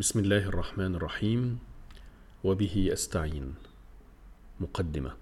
بسم 0.00 0.18
الله 0.18 0.48
الرحمن 0.48 0.94
الرحيم. 0.94 1.58
وبه 2.44 2.90
أستعين. 2.92 3.54
مقدمة. 4.60 5.12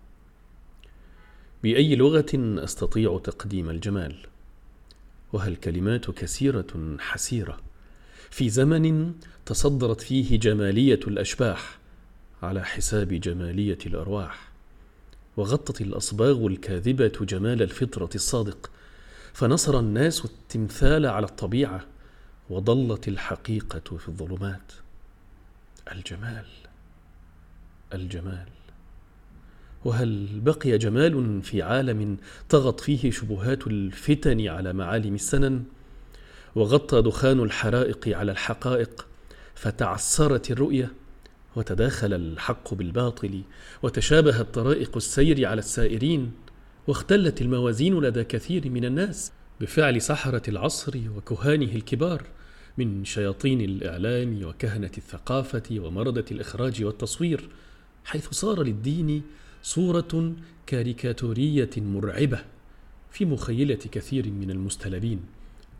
بأي 1.63 1.97
لغة 1.97 2.27
أستطيع 2.35 3.21
تقديم 3.25 3.71
الجمال؟ 3.71 4.17
وهل 5.33 5.57
كلمات 5.57 6.11
كثيرة 6.11 6.97
حسيرة؟ 6.99 7.59
في 8.31 8.49
زمن 8.49 9.13
تصدرت 9.47 10.01
فيه 10.01 10.39
جمالية 10.39 11.01
الأشباح 11.07 11.79
على 12.43 12.65
حساب 12.65 13.09
جمالية 13.09 13.79
الأرواح 13.87 14.49
وغطت 15.37 15.81
الأصباغ 15.81 16.47
الكاذبة 16.47 17.13
جمال 17.21 17.63
الفطرة 17.63 18.11
الصادق 18.15 18.71
فنصر 19.33 19.79
الناس 19.79 20.25
التمثال 20.25 21.07
على 21.07 21.27
الطبيعة 21.27 21.98
وضلت 22.51 23.09
الحقيقة 23.09 23.97
في 23.97 24.09
الظلمات. 24.09 24.73
الجمال 25.93 26.45
الجمال. 27.95 28.49
وهل 29.85 30.41
بقي 30.41 30.79
جمال 30.79 31.43
في 31.43 31.63
عالم 31.63 32.17
طغت 32.49 32.81
فيه 32.81 33.11
شبهات 33.11 33.67
الفتن 33.67 34.49
على 34.49 34.73
معالم 34.73 35.15
السنن؟ 35.15 35.65
وغطى 36.55 37.03
دخان 37.03 37.41
الحرائق 37.41 38.09
على 38.09 38.33
الحقائق 38.33 39.07
فتعسرت 39.55 40.51
الرؤية 40.51 40.93
وتداخل 41.57 42.15
الحق 42.15 42.75
بالباطل 42.75 43.43
وتشابهت 43.83 44.55
طرائق 44.55 44.97
السير 44.97 45.47
على 45.47 45.59
السائرين 45.59 46.33
واختلت 46.87 47.41
الموازين 47.43 48.01
لدى 48.01 48.25
كثير 48.25 48.71
من 48.71 48.85
الناس. 48.85 49.33
بفعل 49.61 50.03
سحرة 50.03 50.43
العصر 50.49 50.99
وكهانه 51.17 51.73
الكبار 51.73 52.23
من 52.79 53.05
شياطين 53.05 53.61
الإعلام 53.61 54.45
وكهنة 54.45 54.91
الثقافة 54.99 55.63
ومرضة 55.71 56.25
الإخراج 56.31 56.85
والتصوير 56.85 57.49
حيث 58.05 58.29
صار 58.31 58.63
للدين 58.63 59.23
صورة 59.63 60.33
كاريكاتورية 60.67 61.71
مرعبة 61.77 62.39
في 63.11 63.25
مخيلة 63.25 63.75
كثير 63.75 64.31
من 64.31 64.51
المستلبين 64.51 65.21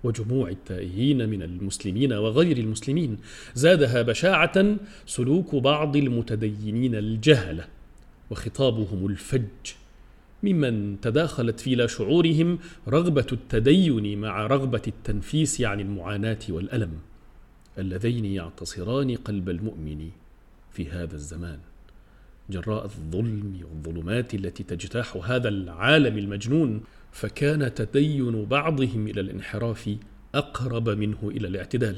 وجموع 0.05 0.49
التائهين 0.49 1.29
من 1.29 1.43
المسلمين 1.43 2.13
وغير 2.13 2.57
المسلمين 2.57 3.19
زادها 3.55 4.03
بشاعة 4.03 4.77
سلوك 5.07 5.55
بعض 5.55 5.97
المتدينين 5.97 6.95
الجهله 6.95 7.69
وخطابهم 8.31 9.07
الفج. 9.07 9.73
ممن 10.43 11.01
تداخلت 11.01 11.61
في 11.61 11.75
لا 11.75 11.87
شعورهم 11.87 12.59
رغبة 12.89 13.27
التدين 13.33 14.19
مع 14.21 14.47
رغبة 14.47 14.83
التنفيس 14.87 15.61
عن 15.61 15.81
المعاناة 15.81 16.39
والألم 16.49 16.99
اللذين 17.79 18.25
يعتصران 18.25 19.17
قلب 19.17 19.49
المؤمن 19.49 20.11
في 20.73 20.91
هذا 20.91 21.15
الزمان. 21.15 21.59
جراء 22.51 22.85
الظلم 22.85 23.61
والظلمات 23.71 24.35
التي 24.35 24.63
تجتاح 24.63 25.17
هذا 25.25 25.49
العالم 25.49 26.19
المجنون 26.19 26.81
فكان 27.13 27.75
تدين 27.75 28.45
بعضهم 28.45 29.09
إلى 29.09 29.21
الانحراف 29.21 29.97
أقرب 30.35 30.89
منه 30.89 31.19
إلى 31.23 31.49
الاعتدال 31.49 31.97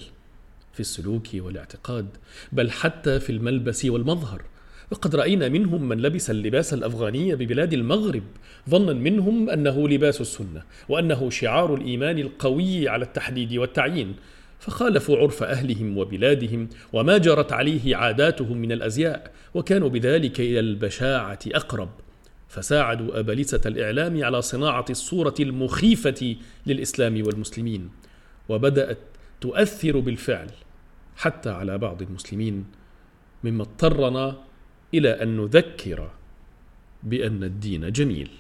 في 0.73 0.81
السلوك 0.81 1.29
والاعتقاد 1.35 2.09
بل 2.53 2.71
حتى 2.71 3.21
في 3.21 3.31
الملبس 3.31 3.85
والمظهر. 3.85 4.43
وقد 4.91 5.17
رأينا 5.17 5.49
منهم 5.49 5.89
من 5.89 6.03
لبس 6.03 6.31
اللباس 6.31 6.75
الأفغاني 6.75 7.35
ببلاد 7.35 7.73
المغرب 7.73 8.23
ظنا 8.71 8.93
منهم 8.93 9.51
أنه 9.51 9.89
لباس 9.89 10.21
السنة 10.21 10.63
وأنه 10.89 11.31
شعار 11.31 11.75
الإيمان 11.75 12.19
القوي 12.19 12.89
على 12.89 13.05
التحديد 13.05 13.57
والتعيين. 13.57 14.17
فخالفوا 14.59 15.17
عرف 15.17 15.43
أهلهم 15.43 15.99
وبلادهم 15.99 16.69
وما 16.93 17.19
جرت 17.19 17.53
عليه 17.53 17.97
عاداتهم 17.97 18.59
من 18.59 18.73
الأزياء 18.73 19.33
وكانوا 19.55 19.89
بذلك 19.89 20.41
إلى 20.41 20.61
البشاعة 20.61 21.39
أقرب. 21.47 21.89
فساعدوا 22.49 23.19
ابلسه 23.19 23.61
الإعلام 23.67 24.25
على 24.25 24.43
صناعة 24.43 24.85
الصورة 24.91 25.35
المخيفة 25.41 26.37
للإسلام 26.67 27.23
والمسلمين. 27.27 27.91
وبدأت 28.49 28.99
تؤثر 29.41 29.99
بالفعل 29.99 30.51
حتى 31.17 31.51
على 31.51 31.79
بعض 31.79 32.03
المسلمين 32.03 32.65
مما 33.45 33.63
اضطرنا 33.63 34.50
إلى 34.95 35.23
أن 35.23 35.37
نذكر 35.37 36.11
بأن 37.03 37.45
الدين 37.45 37.93
جميل. 37.93 38.31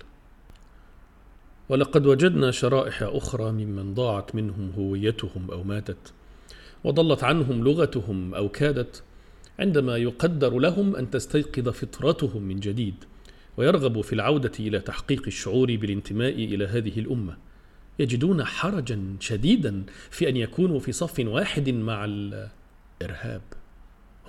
ولقد 1.68 2.06
وجدنا 2.06 2.50
شرائح 2.50 3.02
أخرى 3.02 3.52
ممن 3.52 3.94
ضاعت 3.94 4.34
منهم 4.34 4.72
هويتهم 4.78 5.50
أو 5.50 5.62
ماتت 5.62 6.12
وضلت 6.84 7.24
عنهم 7.24 7.64
لغتهم 7.64 8.34
أو 8.34 8.48
كادت 8.48 9.02
عندما 9.58 9.96
يقدر 9.96 10.58
لهم 10.58 10.96
أن 10.96 11.10
تستيقظ 11.10 11.68
فطرتهم 11.68 12.42
من 12.42 12.60
جديد 12.60 12.94
ويرغبوا 13.56 14.02
في 14.02 14.12
العودة 14.12 14.52
إلى 14.60 14.80
تحقيق 14.80 15.22
الشعور 15.26 15.76
بالانتماء 15.76 16.34
إلى 16.34 16.66
هذه 16.66 16.98
الأمة. 17.00 17.36
يجدون 17.98 18.44
حرجا 18.44 19.16
شديدا 19.20 19.84
في 20.10 20.28
أن 20.28 20.36
يكونوا 20.36 20.78
في 20.78 20.92
صف 20.92 21.18
واحد 21.18 21.70
مع 21.70 22.04
الإرهاب. 22.04 23.42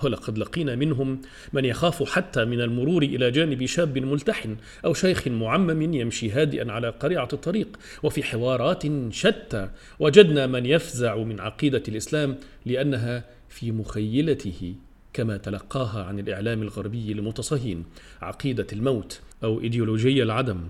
ولقد 0.04 0.38
لقينا 0.38 0.76
منهم 0.76 1.22
من 1.54 1.66
يخاف 1.66 2.04
حتى 2.04 2.46
من 2.46 2.62
المرور 2.62 3.04
إلى 3.04 3.32
جانب 3.32 3.66
شاب 3.66 3.98
ملتحن 3.98 4.58
أو 4.86 4.94
شيخ 4.94 5.28
معمم 5.28 5.94
يمشي 5.94 6.32
هادئا 6.32 6.72
على 6.72 6.90
قريعة 6.90 7.30
الطريق 7.34 7.80
وفي 8.04 8.24
حوارات 8.24 8.84
شتى. 9.10 9.70
وجدنا 10.00 10.48
من 10.48 10.66
يفزع 10.66 11.16
من 11.16 11.40
عقيدة 11.40 11.84
الإسلام 11.88 12.38
لأنها 12.66 13.24
في 13.50 13.72
مخيلته 13.72 14.76
كما 15.14 15.38
تلقاها 15.38 16.04
عن 16.04 16.20
الإعلام 16.20 16.62
الغربي 16.62 17.12
المتصهين 17.12 17.86
عقيدة 18.22 18.68
الموت 18.74 19.20
أو 19.44 19.62
إيديولوجية 19.62 20.24
العدم. 20.24 20.62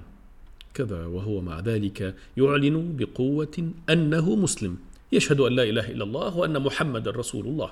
كذا 0.73 1.05
وهو 1.05 1.41
مع 1.41 1.59
ذلك 1.59 2.15
يعلن 2.37 2.95
بقوة 2.97 3.71
أنه 3.89 4.35
مسلم. 4.35 4.77
يشهد 5.11 5.39
أن 5.39 5.53
لا 5.53 5.63
إله 5.63 5.91
إلا 5.91 6.03
الله 6.03 6.37
وأن 6.37 6.59
محمد 6.59 7.07
رسول 7.07 7.45
الله. 7.45 7.71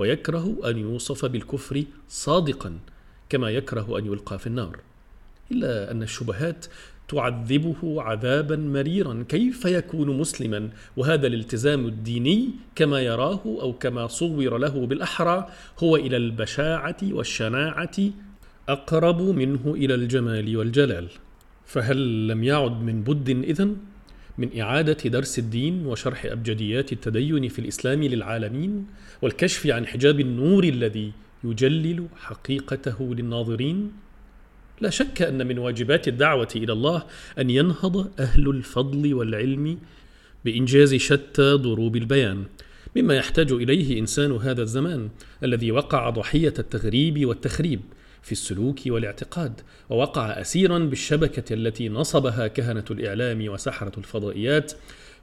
ويكره 0.00 0.56
أن 0.64 0.78
يوصف 0.78 1.26
بالكفر 1.26 1.84
صادقا 2.08 2.78
كما 3.28 3.50
يكره 3.50 3.98
أن 3.98 4.06
يلقى 4.06 4.38
في 4.38 4.46
النار. 4.46 4.78
إلا 5.52 5.90
أن 5.90 6.02
الشبهات 6.02 6.66
تعذبه 7.08 8.02
عذابا 8.02 8.56
مريرا. 8.56 9.24
كيف 9.28 9.64
يكون 9.64 10.18
مسلما 10.18 10.68
وهذا 10.96 11.26
الالتزام 11.26 11.86
الديني 11.86 12.50
كما 12.74 13.00
يراه 13.00 13.40
أو 13.44 13.72
كما 13.72 14.06
صور 14.06 14.58
له 14.58 14.86
بالأحرى 14.86 15.48
هو 15.78 15.96
إلى 15.96 16.16
البشاعة 16.16 16.96
والشناعة 17.02 17.96
أقرب 18.68 19.20
منه 19.22 19.62
إلى 19.66 19.94
الجمال 19.94 20.56
والجلال. 20.56 21.08
فهل 21.66 22.28
لم 22.28 22.44
يعد 22.44 22.82
من 22.82 23.02
بد 23.02 23.28
إذن؟ 23.28 23.76
من 24.38 24.60
إعادة 24.60 25.10
درس 25.10 25.38
الدين 25.38 25.86
وشرح 25.86 26.24
أبجديات 26.24 26.92
التدين 26.92 27.48
في 27.48 27.58
الإسلام 27.58 28.02
للعالمين 28.04 28.86
والكشف 29.22 29.66
عن 29.66 29.86
حجاب 29.86 30.20
النور 30.20 30.64
الذي 30.64 31.12
يجلل 31.44 32.06
حقيقته 32.16 33.14
للناظرين. 33.14 33.92
لا 34.80 34.90
شك 34.90 35.22
أن 35.22 35.46
من 35.46 35.58
واجبات 35.58 36.08
الدعوة 36.08 36.48
إلى 36.56 36.72
الله 36.72 37.02
أن 37.38 37.50
ينهض 37.50 38.20
أهل 38.20 38.50
الفضل 38.50 39.14
والعلم 39.14 39.78
بإنجاز 40.44 40.94
شتى 40.94 41.52
ضروب 41.52 41.96
البيان. 41.96 42.44
مما 42.96 43.14
يحتاج 43.14 43.52
إليه 43.52 44.00
إنسان 44.00 44.32
هذا 44.32 44.62
الزمان 44.62 45.08
الذي 45.44 45.72
وقع 45.72 46.10
ضحية 46.10 46.54
التغريب 46.58 47.26
والتخريب. 47.26 47.80
في 48.22 48.32
السلوك 48.32 48.80
والاعتقاد 48.86 49.60
ووقع 49.90 50.40
اسيرا 50.40 50.78
بالشبكة 50.78 51.54
التي 51.54 51.88
نصبها 51.88 52.46
كهنة 52.46 52.84
الإعلام 52.90 53.48
وسحرة 53.48 53.98
الفضائيات 53.98 54.72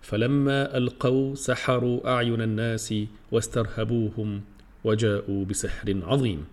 فلما 0.01 0.77
ألقوا 0.77 1.35
سحروا 1.35 2.09
أعين 2.13 2.41
الناس 2.41 2.93
واسترهبوهم 3.31 4.41
وجاءوا 4.83 5.45
بسحر 5.45 5.99
عظيم. 6.03 6.45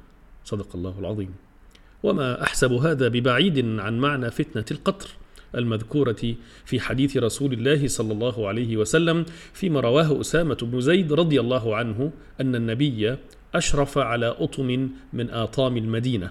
صدق 0.45 0.77
الله 0.77 0.99
العظيم. 0.99 1.35
وما 2.03 2.43
أحسب 2.43 2.73
هذا 2.73 3.09
ببعيد 3.09 3.79
عن 3.81 3.99
معنى 3.99 4.31
فتنة 4.31 4.65
القطر 4.71 5.09
المذكورة 5.55 6.35
في 6.65 6.81
حديث 6.81 7.17
رسول 7.17 7.53
الله 7.53 7.89
صلى 7.89 8.13
الله 8.13 8.49
عليه 8.49 8.77
وسلم 8.77 9.25
فيما 9.53 9.81
رواه 9.81 10.21
أسامة 10.21 10.59
بن 10.63 10.81
زيد 10.81 11.13
رضي 11.13 11.41
الله 11.41 11.77
عنه 11.77 12.13
أن 12.41 12.55
النبي 12.55 13.17
أشرف 13.55 13.99
على 13.99 14.27
أطم 14.27 14.91
من 15.13 15.31
آطام 15.31 15.77
المدينة. 15.77 16.31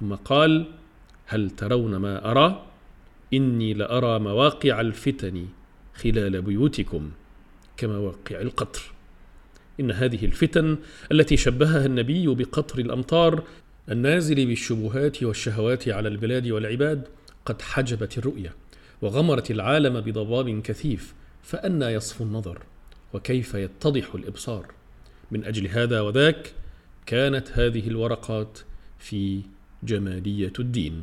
ثم 0.00 0.14
قال 0.14 0.66
هل 1.26 1.50
ترون 1.50 1.96
ما 1.96 2.30
أرى؟ 2.30 2.66
إني 3.34 3.74
لأرى 3.74 4.18
مواقع 4.18 4.80
الفتن 4.80 5.46
خلال 5.94 6.42
بيوتكم 6.42 7.10
كمواقع 7.76 8.40
القطر. 8.40 8.80
إن 9.80 9.90
هذه 9.90 10.24
الفتن 10.24 10.78
التي 11.12 11.36
شبهها 11.36 11.86
النبي 11.86 12.26
بقطر 12.26 12.78
الأمطار 12.78 13.42
النازل 13.90 14.46
بالشبهات 14.46 15.22
والشهوات 15.22 15.88
على 15.88 16.08
البلاد 16.08 16.48
والعباد 16.48 17.08
قد 17.46 17.62
حجبت 17.62 18.18
الرؤية 18.18 18.54
وغمرت 19.02 19.50
العالم 19.50 20.00
بضباب 20.00 20.62
كثيف 20.62 21.14
فأنى 21.42 21.84
يصفو 21.84 22.24
النظر 22.24 22.62
وكيف 23.12 23.54
يتضح 23.54 24.14
الإبصار. 24.14 24.79
من 25.30 25.44
أجل 25.44 25.66
هذا 25.66 26.00
وذاك 26.00 26.52
كانت 27.06 27.48
هذه 27.52 27.88
الورقات 27.88 28.58
في 28.98 29.40
جمالية 29.82 30.52
الدين. 30.58 31.02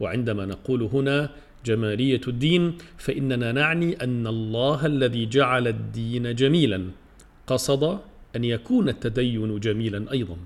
وعندما 0.00 0.46
نقول 0.46 0.82
هنا 0.82 1.30
جمالية 1.64 2.20
الدين 2.28 2.78
فإننا 2.98 3.52
نعني 3.52 4.04
أن 4.04 4.26
الله 4.26 4.86
الذي 4.86 5.26
جعل 5.26 5.68
الدين 5.68 6.34
جميلا 6.34 6.90
قصد 7.46 7.98
أن 8.36 8.44
يكون 8.44 8.88
التدين 8.88 9.60
جميلا 9.60 10.12
أيضا 10.12 10.36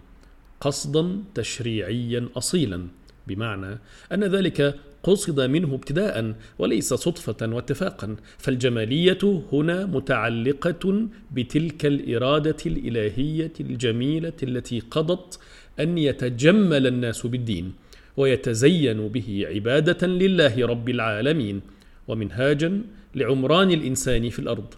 قصدا 0.61 1.23
تشريعيا 1.35 2.29
اصيلا 2.37 2.87
بمعنى 3.27 3.79
أن 4.13 4.25
ذلك 4.25 4.75
قصد 5.03 5.41
منه 5.41 5.75
ابتداء 5.75 6.35
وليس 6.59 6.95
صدفة 6.95 7.37
واتفاقا 7.55 8.17
فالجمالية 8.39 9.43
هنا 9.53 9.87
متعلقة 9.87 11.09
بتلك 11.33 11.87
الإرادة 11.87 12.57
الإلهية 12.67 13.53
الجميلة 13.61 14.33
التي 14.43 14.81
قضت 14.81 15.39
أن 15.81 15.99
يتجمل 15.99 16.87
الناس 16.87 17.27
بالدين 17.27 17.73
ويتزين 18.17 19.09
به 19.09 19.47
عبادة 19.49 20.07
لله 20.07 20.67
رب 20.67 20.89
العالمين 20.89 21.61
ومنهاجا 22.09 22.81
لعمران 23.15 23.71
الإنسان 23.71 24.31
في 24.31 24.39
الأرض. 24.39 24.75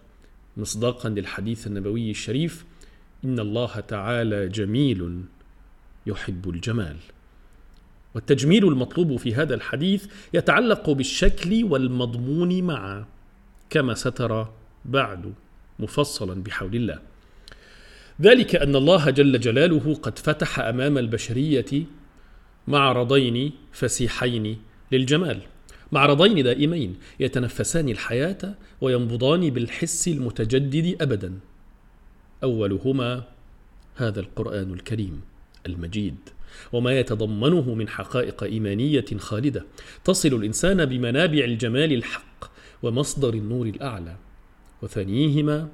مصداقا 0.57 1.09
للحديث 1.09 1.67
النبوي 1.67 2.11
الشريف 2.11 2.65
إن 3.25 3.39
الله 3.39 3.81
تعالى 3.81 4.49
جميل 4.49 5.21
يحب 6.07 6.49
الجمال. 6.51 6.97
والتجميل 8.15 8.69
المطلوب 8.69 9.17
في 9.17 9.35
هذا 9.35 9.55
الحديث 9.55 10.07
يتعلق 10.35 10.91
بالشكل 10.91 11.65
والمضمون 11.65 12.63
معا 12.63 13.07
كما 13.71 13.95
سترى 13.95 14.53
بعد 14.85 15.35
مفصلا 15.79 16.43
بحول 16.43 16.77
الله. 16.77 16.99
ذلك 18.21 18.57
أن 18.57 18.77
الله 18.77 19.11
جل 19.11 19.41
جلاله 19.41 19.95
قد 19.95 20.19
فتح 20.19 20.61
أمام 20.61 20.99
البشرية 20.99 21.85
معرضين 22.69 23.53
فسيحين 23.73 24.59
للجمال 24.93 25.41
معرضين 25.93 26.45
دائمين 26.45 26.97
يتنفسان 27.21 27.89
الحياة 27.89 28.55
وينبضان 28.81 29.51
بالحس 29.51 30.09
المتجدد 30.09 31.03
ابدا. 31.03 31.39
أولهما 32.43 33.25
هذا 33.97 34.21
القرآن 34.21 34.73
الكريم 34.73 35.21
المجيد. 35.67 36.17
وما 36.73 36.99
يتضمنه 36.99 37.75
من 37.75 37.89
حقائق 37.89 38.43
إيمانية 38.43 39.05
خالدة. 39.19 39.65
تصل 40.05 40.29
الإنسان 40.29 40.85
بمنابع 40.85 41.45
الجمال 41.45 41.93
الحق 41.93 42.51
ومصدر 42.83 43.35
النور 43.35 43.67
الأعلى. 43.67 44.17
وثانيهما 44.83 45.69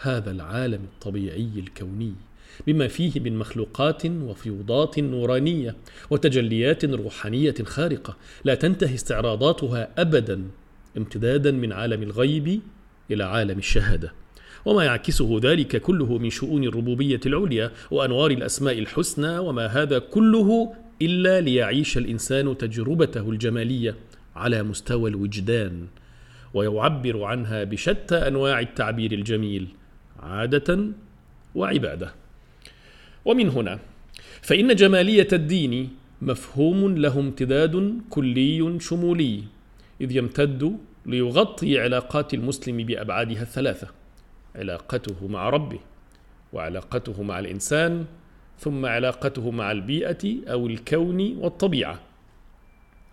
هذا 0.00 0.30
العالم 0.30 0.80
الطبيعي 0.84 1.50
الكوني 1.56 2.14
بما 2.66 2.88
فيه 2.88 3.20
من 3.20 3.38
مخلوقات 3.38 4.06
وفيوضات 4.06 4.98
نورانية 4.98 5.76
وتجليات 6.10 6.84
روحانية 6.84 7.54
خارقة. 7.64 8.16
لا 8.44 8.54
تنتهي 8.54 8.94
استعراضاتها 8.94 9.88
ابدا 9.98 10.44
امتدادا 10.96 11.50
من 11.50 11.72
عالم 11.72 12.02
الغيب 12.02 12.60
إلى 13.10 13.24
عالم 13.24 13.58
الشهادة. 13.58 14.12
وما 14.66 14.84
يعكسه 14.84 15.40
ذلك 15.42 15.76
كله 15.82 16.18
من 16.18 16.30
شؤون 16.30 16.64
الربوبية 16.64 17.20
العليا 17.26 17.70
وأنوار 17.90 18.30
الأسماء 18.30 18.78
الحسنى 18.78 19.38
وما 19.38 19.66
هذا 19.66 19.98
كله 19.98 20.74
إلا 21.02 21.40
ليعيش 21.40 21.98
الإنسان 21.98 22.58
تجربته 22.58 23.30
الجمالية 23.30 23.96
على 24.36 24.62
مستوى 24.62 25.10
الوجدان 25.10 25.86
ويعبر 26.54 27.22
عنها 27.22 27.64
بشتى 27.64 28.14
أنواع 28.14 28.60
التعبير 28.60 29.12
الجميل 29.12 29.66
عادة 30.20 30.78
وعبادة. 31.54 32.12
ومن 33.24 33.48
هنا 33.48 33.78
فإن 34.42 34.74
جمالية 34.74 35.28
الدين 35.32 35.90
مفهوم 36.22 36.98
له 36.98 37.20
امتداد 37.20 38.00
كلي 38.10 38.80
شمولي 38.80 39.42
إذ 40.00 40.16
يمتد 40.16 40.76
ليغطي 41.06 41.80
علاقات 41.80 42.34
المسلم 42.34 42.76
بأبعادها 42.76 43.42
الثلاثة. 43.42 44.05
علاقته 44.56 45.28
مع 45.28 45.48
ربه 45.48 45.78
وعلاقته 46.52 47.22
مع 47.22 47.38
الإنسان 47.38 48.04
ثم 48.58 48.86
علاقته 48.86 49.50
مع 49.50 49.72
البيئة 49.72 50.50
أو 50.52 50.66
الكون 50.66 51.36
والطبيعة. 51.36 52.00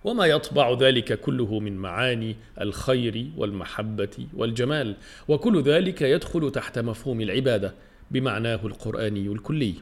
وما 0.03 0.25
يطبع 0.25 0.73
ذلك 0.79 1.19
كله 1.19 1.59
من 1.59 1.77
معاني 1.77 2.35
الخير 2.61 3.27
والمحبة 3.37 4.27
والجمال 4.33 4.95
وكل 5.27 5.61
ذلك 5.61 6.01
يدخل 6.01 6.51
تحت 6.51 6.79
مفهوم 6.79 7.21
العبادة 7.21 7.73
بمعناه 8.11 8.59
القرآني 8.65 9.27
الكلي 9.27 9.73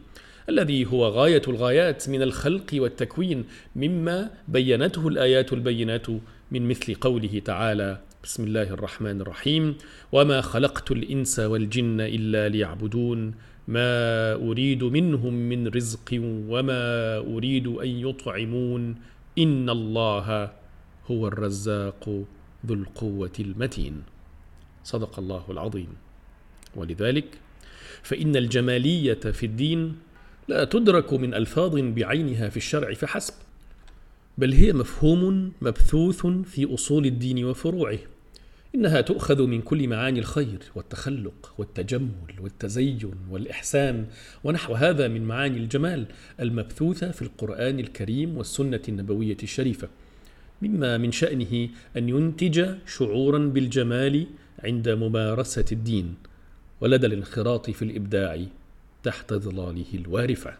الذي 0.49 0.85
هو 0.85 1.07
غاية 1.07 1.41
الغايات 1.47 2.09
من 2.09 2.21
الخلق 2.21 2.65
والتكوين 2.73 3.45
مما 3.75 4.29
بينته 4.47 5.07
الآيات 5.07 5.53
البينات 5.53 6.07
من 6.51 6.67
مثل 6.67 6.95
قوله 6.95 7.41
تعالى 7.45 7.97
بسم 8.23 8.43
الله 8.43 8.77
الرحمن 8.77 9.21
الرحيم. 9.21 9.77
وما 10.11 10.41
خلقت 10.41 10.91
الإنس 10.91 11.39
والجن 11.39 12.01
إلا 12.01 12.49
ليعبدون. 12.49 13.33
ما 13.67 14.33
أريد 14.33 14.83
منهم 14.83 15.33
من 15.33 15.67
رزق 15.67 16.09
وما 16.21 17.17
أريد 17.17 17.67
أن 17.67 17.87
يطعمون. 17.87 18.95
إن 19.37 19.69
الله 19.69 20.51
هو 21.11 21.27
الرزاق 21.27 22.09
ذو 22.65 22.73
القوة 22.75 23.37
المتين. 23.39 24.03
صدق 24.83 25.19
الله 25.19 25.45
العظيم. 25.49 25.89
ولذلك 26.75 27.25
فإن 28.03 28.35
الجمالية 28.35 29.13
في 29.33 29.45
الدين 29.45 29.95
لا 30.47 30.65
تدرك 30.65 31.13
من 31.13 31.33
ألفاظ 31.33 31.75
بعينها 31.75 32.49
في 32.49 32.57
الشرع 32.57 32.93
فحسب 32.93 33.33
بل 34.37 34.53
هي 34.53 34.73
مفهوم 34.73 35.51
مبثوث 35.61 36.27
في 36.27 36.73
أصول 36.73 37.05
الدين 37.05 37.45
وفروعه. 37.45 38.10
إنها 38.75 39.01
تؤخذ 39.01 39.47
من 39.47 39.61
كل 39.61 39.87
معاني 39.87 40.19
الخير 40.19 40.59
والتخلق 40.75 41.53
والتجمل 41.57 42.35
والتزين 42.41 43.11
والإحسان 43.29 44.05
ونحو 44.43 44.73
هذا 44.73 45.07
من 45.07 45.23
معاني 45.23 45.57
الجمال 45.57 46.05
المبثوثة 46.39 47.11
في 47.11 47.21
القرآن 47.21 47.79
الكريم 47.79 48.37
والسنة 48.37 48.81
النبوية 48.89 49.37
الشريفة 49.43 49.87
مما 50.61 50.97
من 50.97 51.11
شأنه 51.11 51.69
أن 51.97 52.09
ينتج 52.09 52.75
شعورا 52.87 53.39
بالجمال 53.39 54.27
عند 54.63 54.89
ممارسة 54.89 55.65
الدين 55.71 56.15
ولدى 56.81 57.07
الانخراط 57.07 57.69
في 57.69 57.81
الإبداع 57.81 58.45
تحت 59.03 59.33
ظلاله 59.33 59.85
الوارفة. 59.93 60.53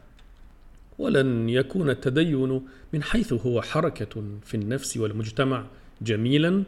ولن 0.99 1.49
يكون 1.49 1.89
التدين 1.89 2.61
من 2.93 3.03
حيث 3.03 3.33
هو 3.33 3.61
حركة 3.61 4.23
في 4.45 4.57
النفس 4.57 4.97
والمجتمع 4.97 5.65
جميلا 6.01 6.63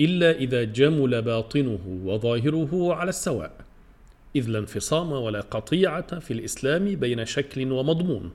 إلا 0.00 0.30
إذا 0.30 0.64
جمل 0.64 1.22
باطنه 1.22 2.00
وظاهره 2.04 2.94
على 2.94 3.08
السواء 3.08 3.52
إذ 4.36 4.48
لا 4.48 4.58
انفصام 4.58 5.12
ولا 5.12 5.40
قطيعة 5.40 6.18
في 6.18 6.32
الإسلام 6.32 6.84
بين 6.94 7.24
شكل 7.24 7.72
ومضمون 7.72 8.30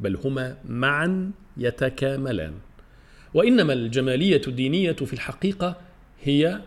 بل 0.00 0.16
هما 0.24 0.56
معا 0.68 1.32
يتكاملان. 1.56 2.52
وإنما 3.34 3.72
الجمالية 3.72 4.40
الدينية 4.46 4.92
في 4.92 5.12
الحقيقة 5.12 5.76
هي 6.22 6.60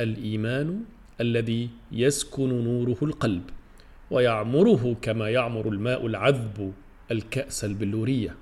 الإيمان 0.00 0.80
الذي 1.20 1.68
يسكن 1.92 2.64
نوره 2.64 2.98
القلب 3.02 3.42
ويعمره 4.10 4.96
كما 5.02 5.30
يعمر 5.30 5.68
الماء 5.68 6.06
العذب 6.06 6.72
الكأس 7.10 7.64
البلورية. 7.64 8.34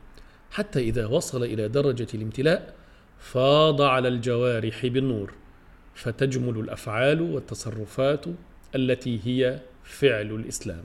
حتى 0.50 0.80
إذا 0.80 1.06
وصل 1.06 1.44
إلى 1.44 1.68
درجة 1.68 2.06
الامتلاء 2.14 2.74
فاض 3.18 3.82
على 3.82 4.08
الجوارح 4.08 4.86
بالنور. 4.86 5.32
فتجمل 5.94 6.58
الأفعال 6.58 7.20
والتصرفات 7.20 8.24
التي 8.74 9.20
هي 9.24 9.60
فعل 9.84 10.32
الإسلام. 10.32 10.84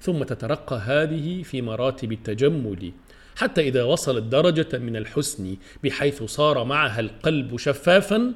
ثم 0.00 0.22
تترقى 0.22 0.76
هذه 0.76 1.42
في 1.42 1.62
مراتب 1.62 2.12
التجمل 2.12 2.92
حتى 3.36 3.60
إذا 3.60 3.82
وصلت 3.82 4.22
درجة 4.22 4.78
من 4.78 4.96
الحسن 4.96 5.56
بحيث 5.84 6.22
صار 6.22 6.64
معها 6.64 7.00
القلب 7.00 7.56
شفافا 7.56 8.32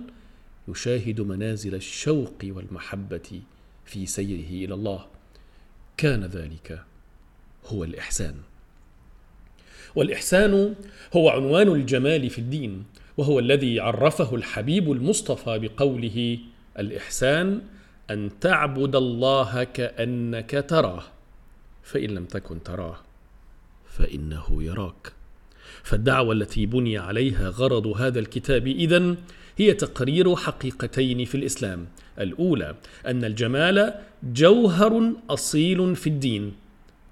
يشاهد 0.69 1.21
منازل 1.21 1.75
الشوق 1.75 2.35
والمحبة 2.45 3.41
في 3.85 4.07
سيره 4.07 4.65
إلى 4.65 4.75
الله. 4.75 5.07
كان 5.97 6.25
ذلك 6.25 6.83
هو 7.67 7.85
الإحسان. 7.85 8.35
والإحسان 9.95 10.75
هو 11.17 11.29
عنوان 11.29 11.69
الجمال 11.69 12.31
في 12.31 12.39
الدين 12.39 12.85
وهو 13.17 13.39
الذي 13.39 13.81
عرفه 13.81 14.35
الحبيب 14.35 14.93
المصطفى 14.93 15.59
بقوله 15.59 16.39
الإحسان 16.79 17.61
أن 18.11 18.31
تعبد 18.41 18.97
الله 18.97 19.65
كأنك 19.65 20.65
تراه 20.69 21.03
فإن 21.83 22.11
لم 22.11 22.25
تكن 22.25 22.63
تراه 22.63 22.97
فإنه 23.87 24.63
يراك. 24.63 25.13
فالدعوة 25.83 26.33
التي 26.33 26.67
بني 26.67 26.99
عليها 26.99 27.49
غرض 27.49 27.87
هذا 27.87 28.19
الكتاب 28.19 28.67
إذن 28.67 29.17
هي 29.57 29.75
تقرير 29.75 30.37
حقيقتين 30.37 31.25
في 31.25 31.35
الإسلام. 31.35 31.87
الأولى 32.21 32.75
أن 33.07 33.25
الجمال 33.25 33.95
جوهر 34.23 35.13
أصيل 35.31 35.97
في 35.97 36.07
الدين 36.07 36.53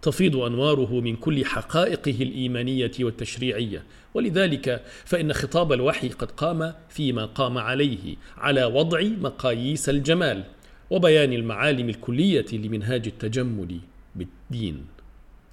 تفيض 0.05 0.37
أنواره 0.37 1.01
من 1.01 1.17
كل 1.17 1.45
حقائقه 1.45 2.17
الإيمانية 2.21 2.93
والتشريعية. 3.01 3.83
ولذلك 4.15 4.83
فإن 5.05 5.33
خطاب 5.33 5.73
الوحي 5.73 6.09
قد 6.09 6.31
قام 6.31 6.75
فيما 6.89 7.25
قام 7.27 7.59
عليه 7.59 8.17
على 8.37 8.65
وضع 8.65 9.03
مقاييس 9.03 9.89
الجمال 9.89 10.45
وبيان 10.91 11.33
المعالم 11.33 11.89
الكلية 11.89 12.47
لمنهاج 12.53 13.07
التجمل 13.07 13.79
بالدين. 14.15 14.87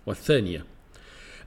والثانية 0.06 0.66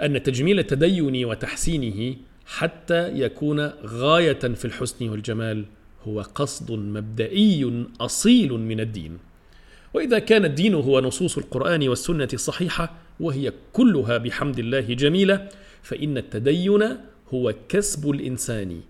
أن 0.03 0.23
تجميل 0.23 0.59
التدين 0.59 1.25
وتحسينه 1.25 2.17
حتى 2.47 3.21
يكون 3.21 3.61
غاية 3.85 4.33
في 4.33 4.65
الحسن 4.65 5.09
والجمال 5.09 5.65
هو 6.09 6.21
قصد 6.21 6.73
مبدئي 6.73 7.85
أصيل 8.01 8.53
من 8.53 8.81
الدين. 8.81 9.19
وإذا 9.95 10.19
كان 10.19 10.45
الدين 10.45 10.75
هو 10.75 11.01
نصوص 11.01 11.39
القرآن 11.39 11.89
والسنة 11.89 12.29
الصحيحة 12.33 12.95
وهي 13.21 13.53
كلها 13.73 14.19
بحمد 14.19 14.59
الله 14.59 14.81
جميلة 14.81 15.49
فإن 15.83 16.19
التدين 16.19 16.83
هو 17.35 17.55
كسب 17.69 18.11
الإنسان 18.11 18.81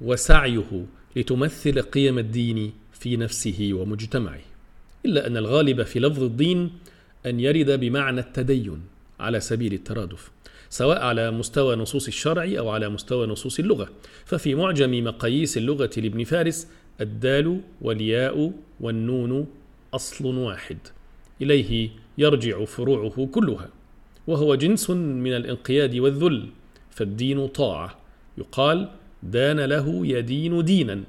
وسعيه 0.00 0.86
لتمثل 1.16 1.82
قيم 1.82 2.18
الدين 2.18 2.72
في 2.92 3.16
نفسه 3.16 3.70
ومجتمعه. 3.72 4.40
إلا 5.06 5.26
أن 5.26 5.36
الغالب 5.36 5.82
في 5.82 6.00
لفظ 6.00 6.22
الدين 6.22 6.70
أن 7.26 7.40
يرد 7.40 7.80
بمعنى 7.80 8.20
التدين 8.20 8.80
على 9.20 9.40
سبيل 9.40 9.72
الترادف 9.72 10.30
سواء 10.70 11.02
على 11.02 11.30
مستوى 11.30 11.76
نصوص 11.76 12.06
الشرع 12.06 12.44
أو 12.58 12.68
على 12.68 12.88
مستوى 12.88 13.26
نصوص 13.26 13.58
اللغة. 13.58 13.88
ففي 14.24 14.54
معجم 14.54 15.04
مقاييس 15.04 15.56
اللغة 15.56 15.90
لابن 15.96 16.24
فارس 16.24 16.68
الدال 17.00 17.60
والياء 17.80 18.52
والنون 18.80 19.46
أصل 19.94 20.26
واحد. 20.26 20.78
إليه 21.42 21.90
يرجع 22.18 22.64
فروعه 22.64 23.26
كلها 23.26 23.68
وهو 24.26 24.54
جنس 24.54 24.90
من 24.90 25.32
الانقياد 25.32 25.96
والذل 25.96 26.48
فالدين 26.90 27.46
طاعة. 27.46 27.98
يقال 28.38 28.90
دان 29.22 29.60
له 29.60 30.06
يدين 30.06 30.64
دينا 30.64 31.02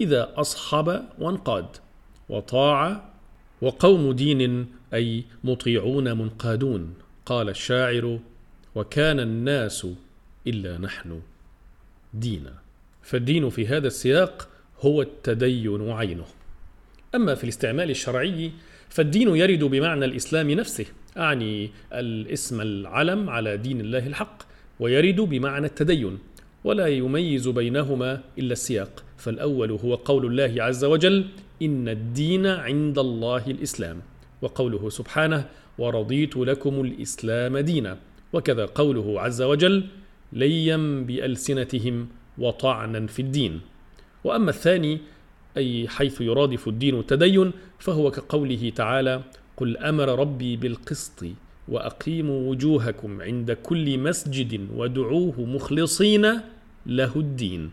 إذا 0.00 0.32
أصحب 0.36 1.02
وانقاد. 1.18 1.66
وطاع 2.28 3.10
وقوم 3.62 4.12
دين 4.12 4.66
أي 4.94 5.24
مطيعون 5.44 6.18
منقادون. 6.18 6.94
قال 7.26 7.48
الشاعر 7.48 8.18
وكان 8.74 9.20
الناس 9.20 9.86
إلا 10.46 10.78
نحن 10.78 11.20
دينا. 12.14 12.54
فالدين 13.02 13.50
في 13.50 13.66
هذا 13.66 13.86
السياق 13.86 14.48
هو 14.80 15.02
التدين 15.02 15.90
عينه. 15.90 16.24
أما 17.14 17.34
في 17.34 17.44
الاستعمال 17.44 17.90
الشرعي 17.90 18.52
فالدين 18.88 19.36
يرد 19.36 19.64
بمعنى 19.64 20.04
الإسلام 20.04 20.50
نفسه 20.50 20.86
أعني 21.16 21.70
الاسم 21.92 22.60
العلم 22.60 23.30
على 23.30 23.56
دين 23.56 23.80
الله 23.80 24.06
الحق 24.06 24.42
ويرد 24.80 25.20
بمعنى 25.20 25.66
التدين 25.66 26.18
ولا 26.64 26.86
يميز 26.86 27.48
بينهما 27.48 28.20
إلا 28.38 28.52
السياق. 28.52 29.04
فالأول 29.16 29.70
هو 29.70 29.94
قول 29.94 30.26
الله 30.26 30.62
عز 30.62 30.84
وجل 30.84 31.26
إن 31.62 31.88
الدين 31.88 32.46
عند 32.46 32.98
الله 32.98 33.46
الإسلام 33.46 34.00
وقوله 34.42 34.90
سبحانه 34.90 35.48
ورضيت 35.78 36.36
لكم 36.36 36.80
الإسلام 36.80 37.58
دينا. 37.58 37.98
وكذا 38.32 38.64
قوله 38.64 39.20
عز 39.20 39.42
وجل 39.42 39.84
ليا 40.32 40.76
بألسنتهم 41.06 42.08
وطعنا 42.38 43.06
في 43.06 43.22
الدين. 43.22 43.60
وأما 44.24 44.50
الثاني 44.50 44.98
أي 45.56 45.88
حيث 45.88 46.20
يرادف 46.20 46.68
الدين 46.68 46.98
التدين 46.98 47.52
فهو 47.78 48.10
كقوله 48.10 48.72
تعالى 48.76 49.22
قل 49.56 49.76
أمر 49.76 50.18
ربي 50.18 50.56
بالقسط 50.56 51.24
واقيموا 51.68 52.50
وجوهكم 52.50 53.22
عند 53.22 53.52
كل 53.52 53.98
مسجد 53.98 54.68
ودعوه 54.76 55.40
مخلصين 55.40 56.40
له 56.86 57.12
الدين 57.16 57.70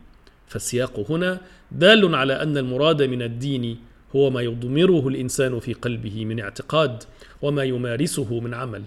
فالسياق 0.48 1.12
هنا 1.12 1.42
دال 1.72 2.16
على 2.16 2.34
أن 2.34 2.58
المراد 2.58 3.02
من 3.02 3.22
الدين 3.22 3.78
هو 4.16 4.30
ما 4.30 4.42
يضمره 4.42 5.08
الإنسان 5.08 5.60
في 5.60 5.74
قلبه 5.74 6.26
من 6.26 6.40
اعتقاد 6.40 7.04
وما 7.42 7.64
يمارسه 7.64 8.40
من 8.40 8.54
عمل 8.54 8.84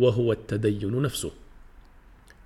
وهو 0.00 0.32
التدين 0.32 1.02
نفسه. 1.02 1.30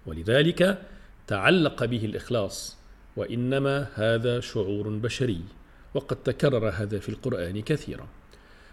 ولذلك 0.06 0.82
تعلق 1.26 1.84
به 1.84 2.04
الإخلاص 2.04 2.76
وإنما 3.16 3.86
هذا 3.94 4.40
شعور 4.40 4.88
بشري. 4.88 5.40
وقد 5.94 6.16
تكرر 6.16 6.68
هذا 6.68 6.98
في 6.98 7.08
القرآن 7.08 7.62
كثيرا. 7.62 8.06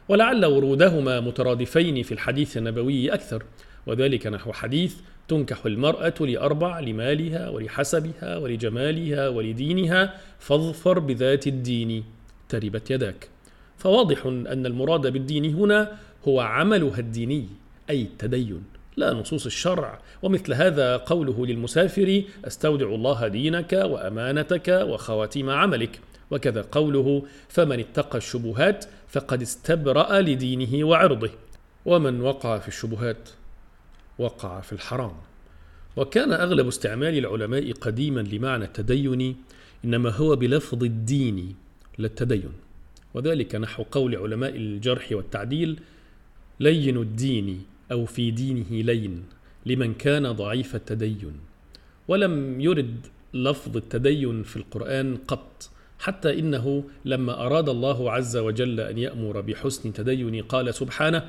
ولعل 0.09 0.45
ورودهما 0.45 1.19
مترادفين 1.19 2.03
في 2.03 2.11
الحديث 2.11 2.57
النبوي 2.57 3.13
أكثر 3.13 3.43
وذلك 3.85 4.27
نحو 4.27 4.53
حديث 4.53 4.95
تنكح 5.27 5.65
المرأة 5.65 6.13
لأربع 6.19 6.79
لمالها 6.79 7.49
ولحسبها 7.49 8.37
ولجمالها 8.37 9.29
ولدينها 9.29 10.13
فاظفر 10.39 10.99
بذات 10.99 11.47
الدين 11.47 12.03
تربت 12.49 12.91
يداك. 12.91 13.29
فواضح 13.77 14.25
أن 14.25 14.65
المراد 14.65 15.07
بالدين 15.07 15.55
هنا 15.55 15.97
هو 16.27 16.39
عملها 16.39 16.99
الديني 16.99 17.47
أي 17.89 18.01
التدين 18.01 18.63
لا 18.97 19.13
نصوص 19.13 19.45
الشرع. 19.45 19.99
ومثل 20.21 20.53
هذا 20.53 20.97
قوله 20.97 21.45
للمسافر 21.45 22.23
أستودع 22.45 22.85
الله 22.85 23.27
دينك 23.27 23.73
وأمانتك 23.73 24.67
وخواتيم 24.87 25.49
عملك. 25.49 25.99
وكذا 26.31 26.61
قوله 26.71 27.23
فمن 27.49 27.79
اتقى 27.79 28.17
الشبهات 28.17 28.85
فقد 29.07 29.41
استبرأ 29.41 30.21
لدينه 30.21 30.87
وعرضه 30.87 31.29
ومن 31.85 32.21
وقع 32.21 32.59
في 32.59 32.67
الشبهات 32.67 33.29
وقع 34.19 34.61
في 34.61 34.73
الحرام. 34.73 35.13
وكان 35.97 36.31
أغلب 36.33 36.67
استعمال 36.67 37.17
العلماء 37.17 37.71
قديما 37.71 38.21
لمعنى 38.21 38.65
التدين 38.65 39.35
إنما 39.85 40.09
هو 40.09 40.35
بلفظ 40.35 40.83
الدين 40.83 41.55
لا 41.97 42.07
التدين 42.07 42.51
وذلك 43.13 43.55
نحو 43.55 43.83
قول 43.83 44.15
علماء 44.15 44.55
الجرح 44.55 45.11
والتعديل 45.11 45.79
لين 46.59 46.97
الدين 46.97 47.63
أو 47.91 48.05
في 48.05 48.31
دينه 48.31 48.71
لين 48.71 49.25
لمن 49.65 49.93
كان 49.93 50.31
ضعيف 50.31 50.75
التدين. 50.75 51.39
ولم 52.07 52.61
يرد 52.61 53.07
لفظ 53.33 53.77
التدين 53.77 54.43
في 54.43 54.55
القرآن 54.57 55.17
قط 55.27 55.69
حتى 55.99 56.39
إنه 56.39 56.83
لما 57.05 57.45
أراد 57.45 57.69
الله 57.69 58.11
عز 58.11 58.37
وجل 58.37 58.79
أن 58.79 58.97
يأمر 58.97 59.41
بحسن 59.41 59.93
تدين 59.93 60.43
قال 60.43 60.73
سبحانه 60.73 61.25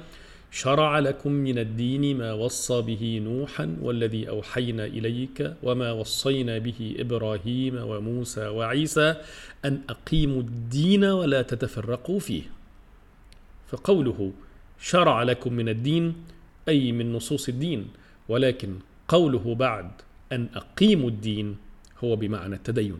شرع 0.50 0.98
لكم 0.98 1.32
من 1.32 1.58
الدين 1.58 2.18
ما 2.18 2.32
وصى 2.32 2.82
به 2.82 3.20
نوحا 3.24 3.76
والذي 3.82 4.28
أوحينا 4.28 4.84
إليك 4.84 5.54
وما 5.62 5.92
وصينا 5.92 6.58
به 6.58 6.94
إبراهيم 6.98 7.76
وموسى 7.76 8.46
وعيسى 8.48 9.14
أن 9.64 9.80
أقيموا 9.88 10.40
الدين 10.40 11.04
ولا 11.04 11.42
تتفرقوا 11.42 12.18
فيه 12.20 12.42
فقوله 13.68 14.32
شرع 14.80 15.22
لكم 15.22 15.52
من 15.52 15.68
الدين 15.68 16.14
أي 16.68 16.92
من 16.92 17.12
نصوص 17.12 17.48
الدين 17.48 17.88
ولكن 18.28 18.74
قوله 19.08 19.54
بعد 19.54 19.90
أن 20.32 20.48
أقيموا 20.54 21.08
الدين 21.08 21.56
هو 22.04 22.16
بمعنى 22.16 22.54
التدين. 22.54 22.96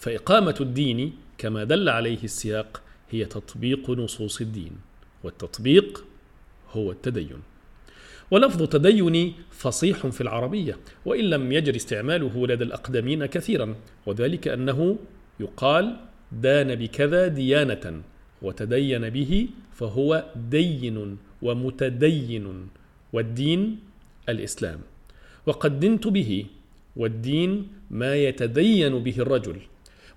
فإقامة 0.00 0.54
الدين 0.60 1.12
كما 1.38 1.64
دل 1.64 1.88
عليه 1.88 2.24
السياق 2.24 2.82
هي 3.10 3.24
تطبيق 3.24 3.90
نصوص 3.90 4.40
الدين 4.40 4.72
والتطبيق 5.24 6.04
هو 6.72 6.90
التدين. 6.90 7.40
ولفظ 8.30 8.62
تدين 8.62 9.34
فصيح 9.50 10.06
في 10.06 10.20
العربية 10.20 10.76
وإن 11.04 11.24
لم 11.24 11.52
يجر 11.52 11.76
استعماله 11.76 12.46
لدى 12.46 12.64
الأقدمين 12.64 13.26
كثيرا 13.26 13.74
وذلك 14.06 14.48
أنه 14.48 14.98
يقال 15.40 15.96
دان 16.32 16.74
بكذا 16.74 17.26
ديانة 17.26 18.02
وتدين 18.42 19.10
به 19.10 19.48
فهو 19.74 20.24
دين 20.36 21.16
ومتدين 21.42 22.68
والدين 23.12 23.78
الإسلام. 24.28 24.80
وقد 25.46 25.80
دنت 25.80 26.06
به 26.06 26.46
والدين 26.96 27.68
ما 27.90 28.16
يتدين 28.16 29.02
به 29.02 29.14
الرجل 29.18 29.56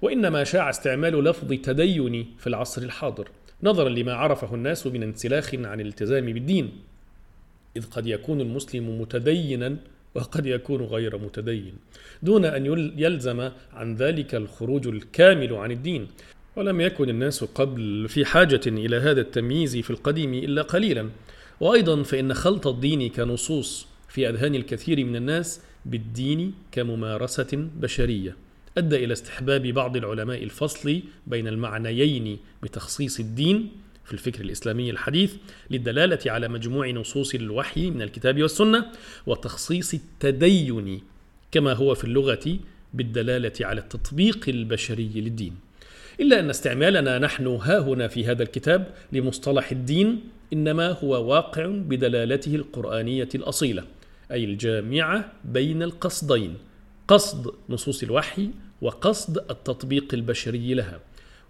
وإنما 0.03 0.43
شاع 0.43 0.69
استعمال 0.69 1.23
لفظ 1.23 1.47
تدين 1.47 2.25
في 2.39 2.47
العصر 2.47 2.81
الحاضر 2.81 3.29
نظرا 3.63 3.89
لما 3.89 4.13
عرفه 4.13 4.55
الناس 4.55 4.87
من 4.87 5.03
انسلاخ 5.03 5.55
عن 5.55 5.81
الالتزام 5.81 6.25
بالدين 6.25 6.71
إذ 7.77 7.85
قد 7.85 8.07
يكون 8.07 8.41
المسلم 8.41 9.01
متدينا 9.01 9.77
وقد 10.15 10.45
يكون 10.45 10.81
غير 10.81 11.17
متدين 11.17 11.73
دون 12.23 12.45
أن 12.45 12.65
يلزم 12.97 13.49
عن 13.73 13.95
ذلك 13.95 14.35
الخروج 14.35 14.87
الكامل 14.87 15.53
عن 15.53 15.71
الدين. 15.71 16.07
ولم 16.55 16.81
يكن 16.81 17.09
الناس 17.09 17.43
قبل 17.43 18.07
في 18.09 18.25
حاجة 18.25 18.61
إلى 18.67 18.95
هذا 18.95 19.21
التمييز 19.21 19.77
في 19.77 19.89
القديم 19.89 20.33
إلا 20.33 20.61
قليلا. 20.61 21.09
وأيضا 21.59 22.03
فإن 22.03 22.33
خلط 22.33 22.67
الدين 22.67 23.09
كنصوص 23.09 23.87
في 24.09 24.29
أذهان 24.29 24.55
الكثير 24.55 25.05
من 25.05 25.15
الناس 25.15 25.61
بالدين 25.85 26.53
كممارسة 26.71 27.67
بشرية. 27.81 28.35
أدى 28.77 29.03
إلى 29.03 29.13
استحباب 29.13 29.67
بعض 29.67 29.97
العلماء 29.97 30.43
الفصل 30.43 31.01
بين 31.27 31.47
المعنيين 31.47 32.37
بتخصيص 32.63 33.19
الدين 33.19 33.71
في 34.05 34.13
الفكر 34.13 34.41
الإسلامي 34.41 34.89
الحديث 34.89 35.35
للدلالة 35.71 36.19
على 36.25 36.47
مجموع 36.47 36.89
نصوص 36.89 37.35
الوحي 37.35 37.89
من 37.89 38.01
الكتاب 38.01 38.41
والسنة 38.41 38.85
وتخصيص 39.25 39.93
التدين 39.93 41.01
كما 41.51 41.73
هو 41.73 41.95
في 41.95 42.03
اللغة 42.03 42.59
بالدلالة 42.93 43.53
على 43.61 43.81
التطبيق 43.81 44.45
البشري 44.47 45.09
للدين. 45.15 45.55
إلا 46.19 46.39
أن 46.39 46.49
استعمالنا 46.49 47.19
نحن 47.19 47.47
ها 47.47 47.79
هنا 47.79 48.07
في 48.07 48.25
هذا 48.25 48.43
الكتاب 48.43 48.93
لمصطلح 49.11 49.71
الدين 49.71 50.21
إنما 50.53 50.91
هو 50.91 51.33
واقع 51.33 51.65
بدلالته 51.65 52.55
القرآنية 52.55 53.29
الأصيلة 53.35 53.83
أي 54.31 54.43
الجامعة 54.43 55.31
بين 55.45 55.83
القصدين. 55.83 56.55
قصد 57.07 57.53
نصوص 57.69 58.03
الوحي 58.03 58.49
وقصد 58.81 59.37
التطبيق 59.37 60.13
البشري 60.13 60.73
لها 60.73 60.99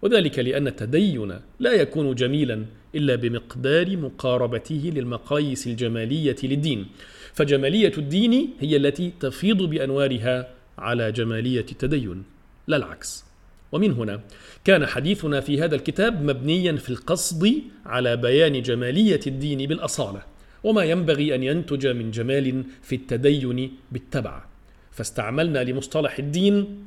وذلك 0.02 0.38
لأن 0.38 0.66
التدين 0.66 1.40
لا 1.60 1.72
يكون 1.72 2.14
جميلا 2.14 2.64
إلا 2.94 3.14
بمقدار 3.14 3.96
مقاربته 3.96 4.92
للمقاييس 4.94 5.66
الجمالية 5.66 6.36
للدين. 6.42 6.86
فجمالية 7.32 7.92
الدين 7.98 8.50
هي 8.60 8.76
التي 8.76 9.12
تفيض 9.20 9.62
بأنوارها 9.62 10.48
على 10.78 11.12
جمالية 11.12 11.66
التدين 11.72 12.22
لا 12.66 12.76
العكس. 12.76 13.24
ومن 13.72 13.92
هنا 13.92 14.20
كان 14.64 14.86
حديثنا 14.86 15.40
في 15.40 15.62
هذا 15.62 15.74
الكتاب 15.74 16.22
مبنيا 16.22 16.72
في 16.72 16.90
القصد 16.90 17.52
على 17.86 18.16
بيان 18.16 18.62
جمالية 18.62 19.20
الدين 19.26 19.68
بالأصالة 19.68 20.22
وما 20.64 20.84
ينبغي 20.84 21.34
أن 21.34 21.42
ينتج 21.42 21.86
من 21.86 22.10
جمال 22.10 22.64
في 22.82 22.94
التدين 22.94 23.72
بالتبع. 23.92 24.53
فاستعملنا 24.94 25.64
لمصطلح 25.64 26.18
الدين 26.18 26.86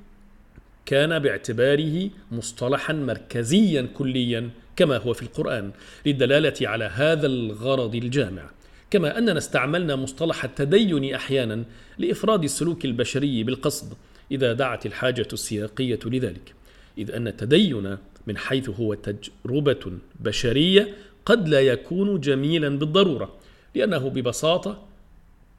كان 0.86 1.20
باعتباره 1.20 2.10
مصطلحا 2.32 2.94
مركزيا 2.94 3.88
كليا 3.94 4.50
كما 4.76 4.98
هو 4.98 5.14
في 5.14 5.22
القرآن 5.22 5.72
للدلالة 6.06 6.54
على 6.62 6.86
هذا 6.86 7.28
الغرض 7.28 7.96
الجامع. 7.96 8.50
كما 8.92 9.18
أننا 9.18 9.38
استعملنا 9.38 9.96
مصطلح 9.96 10.44
التدين 10.44 11.14
أحيانا 11.14 11.64
لإفراد 11.98 12.44
السلوك 12.44 12.86
البشري 12.86 13.44
بالقصد 13.44 13.94
إذا 14.32 14.54
دعت 14.54 14.86
الحاجة 14.86 15.28
السياقية 15.34 16.00
لذلك. 16.06 16.54
إذ 16.98 17.12
أن 17.12 17.28
التدين 17.28 17.98
من 18.28 18.38
حيث 18.38 18.70
هو 18.70 18.94
تجربة 18.94 19.92
بشرية 20.20 20.94
قد 21.26 21.50
لا 21.50 21.62
يكون 21.62 22.20
جميلا 22.20 22.70
بالضرورة 22.70 23.36
لأنه 23.76 24.10
ببساطة 24.10 24.88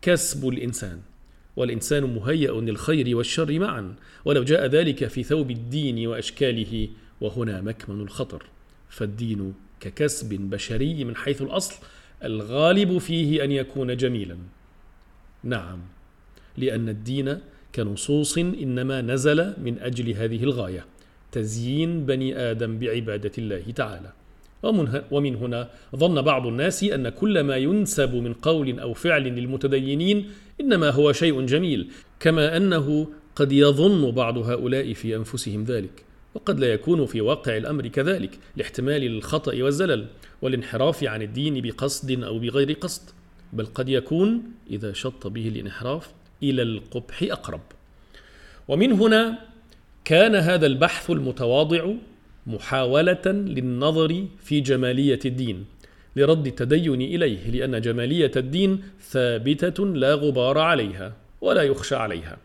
كسب 0.03 0.49
الإنسان. 0.49 1.01
والإنسان 1.59 2.05
مهيأ 2.05 2.53
للخير 2.53 3.17
والشر 3.17 3.59
معا 3.59 3.95
ولو 4.25 4.43
جاء 4.45 4.67
ذلك 4.67 5.07
في 5.07 5.23
ثوب 5.23 5.51
الدين 5.51 6.07
وأشكاله 6.07 6.89
وهنا 7.21 7.61
مكمن 7.61 8.01
الخطر. 8.01 8.43
فالدين 8.89 9.55
ككسب 9.81 10.35
بشري 10.35 11.05
من 11.05 11.17
حيث 11.17 11.43
الأصل 11.43 11.75
الغالب 12.25 12.99
فيه 12.99 13.45
أن 13.45 13.53
يكون 13.53 13.97
جميلا. 13.97 14.37
نعم 15.45 15.79
لأن 16.57 16.89
الدين 16.89 17.39
كنصوص 17.75 18.39
إنما 18.39 19.01
نزل 19.01 19.55
من 19.63 19.79
أجل 19.79 20.11
هذه 20.11 20.45
الغاية 20.45 20.85
تزيين 21.33 22.07
بني 22.07 22.39
آدم 22.39 22.79
بعبادة 22.79 23.33
الله 23.39 23.65
تعالى. 23.75 24.13
ومن 25.11 25.35
هنا 25.35 25.71
ظن 25.97 26.23
بعض 26.23 26.47
الناس 26.47 26.85
أن 26.85 27.09
كل 27.09 27.41
ما 27.41 27.57
ينسب 27.57 28.15
من 28.15 28.33
قول 28.33 28.81
أو 28.81 28.95
فعل 28.95 29.23
للمتدينين 29.23 30.31
إنما 30.61 30.91
هو 30.91 31.13
شيء 31.13 31.47
جميل 31.47 31.91
كما 32.21 32.57
أنه 32.57 33.09
قد 33.37 33.53
يظن 33.53 34.11
بعض 34.11 34.39
هؤلاء 34.39 34.93
في 34.93 35.17
أنفسهم 35.17 35.65
ذلك 35.65 36.05
وقد 36.35 36.61
لا 36.61 36.73
يكون 36.73 37.07
في 37.07 37.21
واقع 37.21 37.57
الأمر 37.57 37.87
كذلك 37.87 38.39
لاحتمال 38.57 39.07
الخطأ 39.07 39.63
والزلل 39.63 40.07
والانحراف 40.43 41.05
عن 41.05 41.23
الدين 41.23 41.61
بقصد 41.61 42.23
أو 42.23 42.39
بغير 42.39 42.73
قصد 42.73 43.03
بل 43.53 43.67
قد 43.67 43.89
يكون 43.89 44.43
إذا 44.71 44.93
شط 44.93 45.27
به 45.27 45.49
الانحراف 45.49 46.09
إلى 46.43 46.63
القبح 46.63 47.23
أقرب. 47.23 47.61
ومن 48.69 48.93
هنا 48.93 49.39
كان 50.05 50.35
هذا 50.35 50.67
البحث 50.67 51.11
المتواضع 51.11 51.93
محاولة 52.47 53.27
للنظر 53.27 54.27
في 54.43 54.61
جمالية 54.61 55.21
الدين. 55.25 55.65
لرد 56.19 56.47
التدين 56.47 57.01
إليه 57.03 57.51
لأن 57.51 57.81
جمالية 57.81 58.31
الدين 58.37 58.83
ثابتة 59.01 59.87
لا 59.87 60.15
غبار 60.15 60.59
عليها 60.59 61.13
ولا 61.41 61.63
يخشى 61.63 61.95
عليها. 61.95 62.37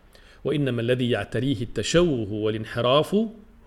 وإنما 0.44 0.82
الذي 0.82 1.10
يعتريه 1.10 1.62
التشوه 1.62 2.34
والانحراف 2.34 3.16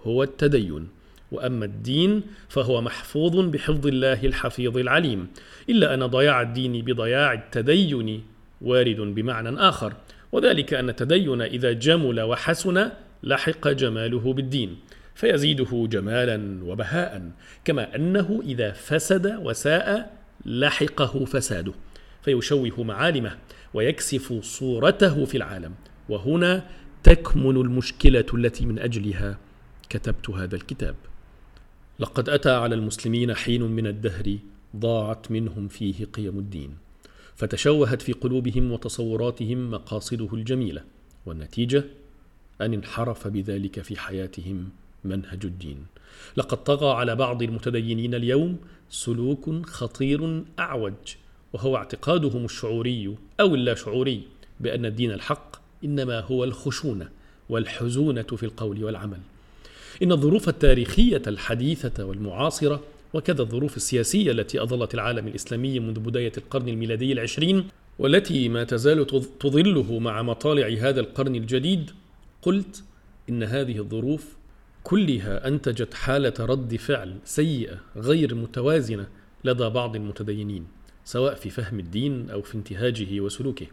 هو 0.03 0.23
التدين. 0.23 0.89
وأما 1.33 1.65
الدين 1.65 2.23
فهو 2.49 2.81
محفوظ 2.83 3.37
بحفظ 3.37 3.87
الله 3.87 4.21
الحفيظ 4.25 4.79
العليم 4.79 5.29
إلا 5.69 5.95
أن 5.95 6.07
ضياع 6.07 6.43
الدين 6.43 6.85
بضياع 6.85 7.33
التدين 7.33 8.23
وارد 8.61 9.01
بمعنى 9.01 9.59
آخر. 9.59 9.93
وذلك 10.33 10.75
أن 10.75 10.89
التدين 10.89 11.43
إذا 11.43 11.73
جمل 11.73 12.21
وحسن 12.21 12.91
لحق 13.23 13.69
جماله 13.69 14.33
بالدين. 14.33 14.77
فيزيده 15.17 15.87
جمالا 15.91 16.65
وبهاء 16.65 17.31
كما 17.65 17.97
أنه 17.97 18.43
إذا 18.45 18.73
فسد 18.73 19.27
وساء 19.27 20.17
لحقه 20.47 21.25
فساده 21.25 21.73
فيشوه 22.23 22.83
معالمه 22.83 23.37
ويكسف 23.75 24.33
صورته 24.45 25.25
في 25.25 25.37
العالم. 25.37 25.75
وهنا 26.09 26.67
تكمن 27.03 27.57
المشكلة 27.57 28.27
التي 28.35 28.67
من 28.67 28.79
أجلها 28.79 29.39
كتبت 29.89 30.31
هذا 30.31 30.57
الكتاب. 30.57 30.95
لقد 31.99 32.29
أتى 32.29 32.51
على 32.51 32.75
المسلمين 32.75 33.35
حين 33.35 33.63
من 33.63 33.87
الدهر 33.87 34.39
ضاعت 34.77 35.31
منهم 35.31 35.69
فيه 35.69 36.05
قيم 36.05 36.39
الدين 36.39 36.77
فتشوهت 37.37 38.03
في 38.03 38.13
قلوبهم 38.13 38.73
وتصوراتهم 38.73 39.71
مقاصده 39.71 40.29
الجميلة 40.33 40.85
والنتيجة 41.27 41.85
أن 42.61 42.75
انحرف 42.75 43.29
بذلك 43.29 43.81
في 43.81 44.01
حياتهم 44.01 44.69
منهج 45.07 45.45
الدين. 45.45 45.87
لقد 46.37 46.65
طغى 46.65 46.91
على 46.91 47.17
بعض 47.17 47.43
المتدينين 47.43 48.15
اليوم 48.15 48.59
سلوك 48.91 49.67
خطير 49.67 50.43
أعوج 50.59 50.93
وهو 51.53 51.77
اعتقادهم 51.77 52.45
الشعوري 52.45 53.17
أو 53.41 53.55
اللاشعوري 53.55 54.23
بأن 54.61 54.87
الدين 54.87 55.13
الحق 55.13 55.57
إنما 55.85 56.21
هو 56.21 56.45
الخشونة 56.45 57.09
والحزونة 57.49 58.23
في 58.23 58.43
القول 58.43 58.85
والعمل. 58.85 59.21
إن 60.03 60.13
الظروف 60.13 60.49
التاريخية 60.49 61.23
الحديثة 61.27 62.05
والمعاصرة 62.05 62.81
وكذا 63.15 63.43
الظروف 63.43 63.77
السياسية 63.77 64.33
التي 64.33 64.63
أظلت 64.63 64.95
العالم 64.95 65.29
الإسلامي 65.29 65.81
منذ 65.81 66.01
بداية 66.01 66.33
القرن 66.39 66.69
الميلادي 66.69 67.13
العشرين 67.13 67.69
والتي 67.99 68.49
ما 68.49 68.65
تزال 68.65 69.07
تظله 69.41 69.99
مع 69.99 70.23
مطالع 70.23 70.89
هذا 70.89 71.01
القرن 71.01 71.35
الجديد 71.37 71.91
قلت 72.43 72.85
إن 73.29 73.43
هذه 73.43 73.79
الظروف 73.79 74.36
كلها 74.87 75.49
أنتجت 75.49 75.95
حالة 75.95 76.35
رد 76.41 76.77
فعل 76.77 77.17
سيئة 77.25 77.81
غير 77.97 78.35
متوازنة 78.35 79.07
لدى 79.45 79.69
بعض 79.69 79.97
المتدينين 79.97 80.67
سواء 81.05 81.35
في 81.35 81.51
فهم 81.51 81.79
الدين 81.81 82.31
أو 82.31 82.43
في 82.43 82.55
انتهاجه 82.55 83.21
وسلوكه. 83.21 83.67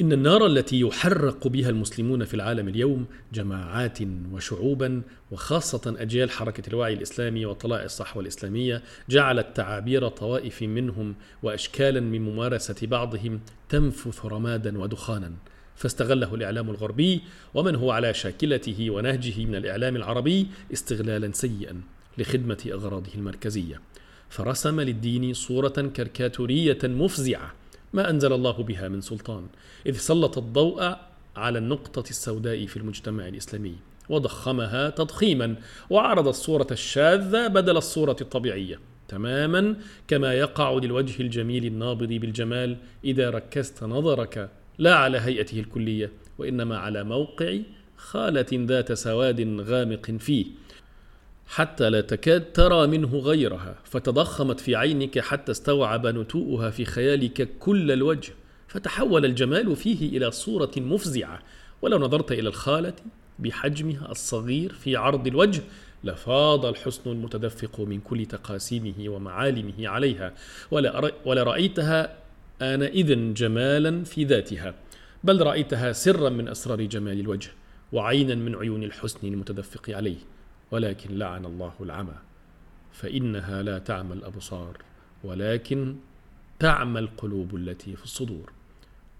إن 0.00 0.12
النار 0.12 0.46
التي 0.46 0.80
يحرق 0.80 1.48
بها 1.48 1.70
المسلمون 1.70 2.24
في 2.24 2.34
العالم 2.34 2.68
اليوم 2.68 3.06
جماعات 3.32 3.98
وشعوبا 4.32 5.02
وخاصة 5.30 5.94
أجيال 5.98 6.30
حركة 6.30 6.68
الوعي 6.68 6.92
الإسلامي 6.92 7.46
وطلائع 7.46 7.84
الصحوة 7.84 8.22
الإسلامية 8.22 8.82
جعلت 9.08 9.46
تعابير 9.56 10.08
طوائف 10.08 10.62
منهم 10.62 11.14
واشكالا 11.42 12.00
من 12.00 12.20
ممارسة 12.20 12.86
بعضهم 12.86 13.40
تنفث 13.68 14.26
رمادا 14.26 14.78
ودخانا. 14.78 15.32
فاستغله 15.76 16.34
الإعلام 16.34 16.70
الغربي 16.70 17.20
ومن 17.54 17.74
هو 17.74 17.90
على 17.90 18.14
شاكلته 18.14 18.90
ونهجه 18.90 19.44
من 19.46 19.54
الإعلام 19.54 19.96
العربي 19.96 20.46
استغلالا 20.72 21.32
سيئا 21.32 21.80
لخدمة 22.18 22.70
أغراضه 22.72 23.14
المركزية. 23.14 23.80
فرسم 24.32 24.80
للدين 24.80 25.34
صورة 25.34 25.92
كركاتورية 25.96 26.78
مفزعة 26.84 27.54
ما 27.92 28.10
أنزل 28.10 28.32
الله 28.32 28.52
بها 28.52 28.88
من 28.88 29.00
سلطان 29.00 29.46
إذ 29.86 29.96
سلط 29.96 30.38
الضوء 30.38 30.96
على 31.36 31.58
النقطة 31.58 32.10
السوداء 32.10 32.66
في 32.66 32.76
المجتمع 32.76 33.28
الإسلامي 33.28 33.76
وضخمها 34.08 34.90
تضخيما 34.90 35.56
وعرض 35.90 36.28
الصورة 36.28 36.66
الشاذة 36.70 37.46
بدل 37.46 37.76
الصورة 37.76 38.16
الطبيعية 38.20 38.80
تماما 39.08 39.76
كما 40.08 40.34
يقع 40.34 40.72
للوجه 40.72 41.22
الجميل 41.22 41.64
النابض 41.64 42.08
بالجمال 42.08 42.76
إذا 43.04 43.30
ركزت 43.30 43.84
نظرك 43.84 44.50
لا 44.78 44.94
على 44.94 45.18
هيئته 45.18 45.60
الكلية 45.60 46.10
وإنما 46.38 46.78
على 46.78 47.04
موقع 47.04 47.58
خالة 47.96 48.46
ذات 48.52 48.92
سواد 48.92 49.60
غامق 49.60 50.10
فيه. 50.10 50.46
حتى 51.46 51.90
لا 51.90 52.00
تكاد 52.00 52.52
ترى 52.52 52.86
منه 52.86 53.18
غيرها 53.18 53.74
فتضخمت 53.84 54.60
في 54.60 54.76
عينك 54.76 55.18
حتى 55.18 55.52
استوعب 55.52 56.06
نتوءها 56.06 56.70
في 56.70 56.84
خيالك 56.84 57.48
كل 57.58 57.92
الوجه. 57.92 58.32
فتحول 58.68 59.24
الجمال 59.24 59.76
فيه 59.76 60.16
إلى 60.16 60.30
صورة 60.30 60.70
مفزعة. 60.76 61.42
ولو 61.82 61.98
نظرت 61.98 62.32
إلى 62.32 62.48
الخالة 62.48 62.94
بحجمها 63.38 64.10
الصغير 64.10 64.72
في 64.72 64.96
عرض 64.96 65.26
الوجه 65.26 65.62
لفاض 66.04 66.66
الحسن 66.66 67.10
المتدفق 67.10 67.80
من 67.80 68.00
كل 68.00 68.26
تقاسيمه 68.26 69.08
ومعالمه 69.08 69.88
عليها. 69.88 70.34
ولرأيتها 71.24 72.21
آنئذ 72.62 73.34
جمالا 73.34 74.04
في 74.04 74.24
ذاتها 74.24 74.74
بل 75.24 75.42
رأيتها 75.42 75.92
سرا 75.92 76.28
من 76.28 76.48
أسرار 76.48 76.82
جمال 76.82 77.20
الوجه 77.20 77.50
وعينا 77.92 78.34
من 78.34 78.54
عيون 78.54 78.82
الحسن 78.84 79.26
المتدفق 79.28 79.90
عليه 79.90 80.16
ولكن 80.70 81.18
لعن 81.18 81.44
الله 81.44 81.72
العمى 81.80 82.14
فإنها 82.92 83.62
لا 83.62 83.78
تعمى 83.78 84.12
الأبصار 84.12 84.76
ولكن 85.24 85.96
تعمى 86.58 87.00
القلوب 87.00 87.56
التي 87.56 87.96
في 87.96 88.04
الصدور. 88.04 88.52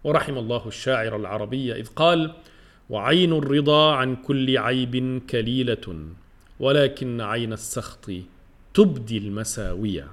ورحم 0.04 0.38
الله 0.38 0.68
الشاعر 0.68 1.16
العربي 1.16 1.72
إذ 1.72 1.86
قال 1.86 2.34
وعين 2.90 3.32
الرضا 3.32 3.94
عن 3.94 4.16
كل 4.16 4.58
عيب 4.58 5.22
كليلة 5.30 6.06
ولكن 6.60 7.20
عين 7.20 7.52
السخط 7.52 8.10
تبدي 8.74 9.18
المساوية. 9.18 10.06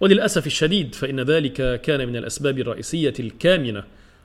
وللأسف 0.00 0.46
الشديد 0.46 0.94
فإن 0.94 1.20
ذلك 1.20 1.80
كان 1.80 2.08
من 2.08 2.16
الأسباب 2.16 2.58
الرئيسية 2.58 3.14
الكامنة 3.20 3.84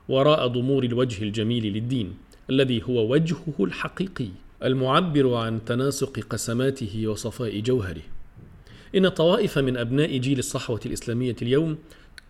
وراء 0.10 0.48
ضمور 0.48 0.84
الوجه 0.84 1.24
الجميل 1.24 1.74
للدين 1.74 2.14
الذي 2.50 2.84
هو 2.84 3.12
وجهه 3.12 3.54
الحقيقي 3.60 4.28
المعبر 4.64 5.34
عن 5.34 5.66
تناسق 5.66 6.20
قسماته 6.20 7.08
وصفاء 7.08 7.60
جوهره. 7.60 8.02
إن 8.96 9.08
طوائف 9.08 9.58
من 9.58 9.78
أبناء 9.78 10.18
جيل 10.18 10.40
الصحوة 10.40 10.80
الإسلامية 10.86 11.36
اليوم 11.42 11.78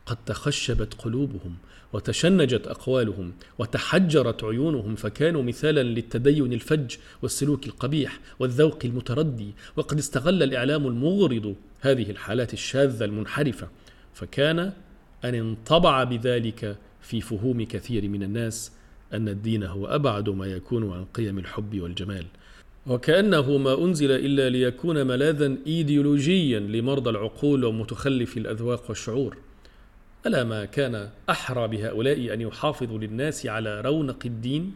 قد 0.05 0.17
تخشبت 0.25 0.93
قلوبهم 0.93 1.55
وتشنجت 1.93 2.67
أقوالهم 2.67 3.33
وتحجرت 3.59 4.43
عيونهم 4.43 4.95
فكانوا 4.95 5.43
مثالا 5.43 5.83
للتدين 5.83 6.53
الفج 6.53 6.95
والسلوك 7.21 7.67
القبيح 7.67 8.19
والذوق 8.39 8.79
المتردي 8.85 9.53
وقد 9.75 9.97
استغل 9.97 10.43
الإعلام 10.43 10.87
المغرض 10.87 11.55
هذه 11.81 12.11
الحالات 12.11 12.53
الشاذة 12.53 13.05
المنحرفة 13.05 13.67
فكان 14.13 14.59
أن 15.25 15.35
انطبع 15.35 16.03
بذلك 16.03 16.77
في 17.01 17.21
فهوم 17.21 17.63
كثير 17.65 18.07
من 18.07 18.23
الناس 18.23 18.71
أن 19.13 19.29
الدين 19.29 19.63
هو 19.63 19.85
أبعد 19.87 20.29
ما 20.29 20.45
يكون 20.45 20.91
عن 20.91 21.05
قيم 21.05 21.39
الحب 21.39 21.81
والجمال. 21.81 22.25
وكأنه 22.87 23.57
ما 23.57 23.83
أنزل 23.83 24.11
إلا 24.11 24.49
ليكون 24.49 25.07
ملاذا 25.07 25.55
ايديولوجيا 25.67 26.59
لمرضى 26.59 27.09
العقول 27.09 27.65
ومتخلف 27.65 28.37
الأذواق 28.37 28.89
والشعور. 28.89 29.37
ألا 30.25 30.43
ما 30.43 30.65
كان 30.65 31.09
أحرى 31.29 31.67
بهؤلاء 31.67 32.33
أن 32.33 32.41
يحافظوا 32.41 32.99
للناس 32.99 33.45
على 33.45 33.81
رونق 33.81 34.25
الدين 34.25 34.73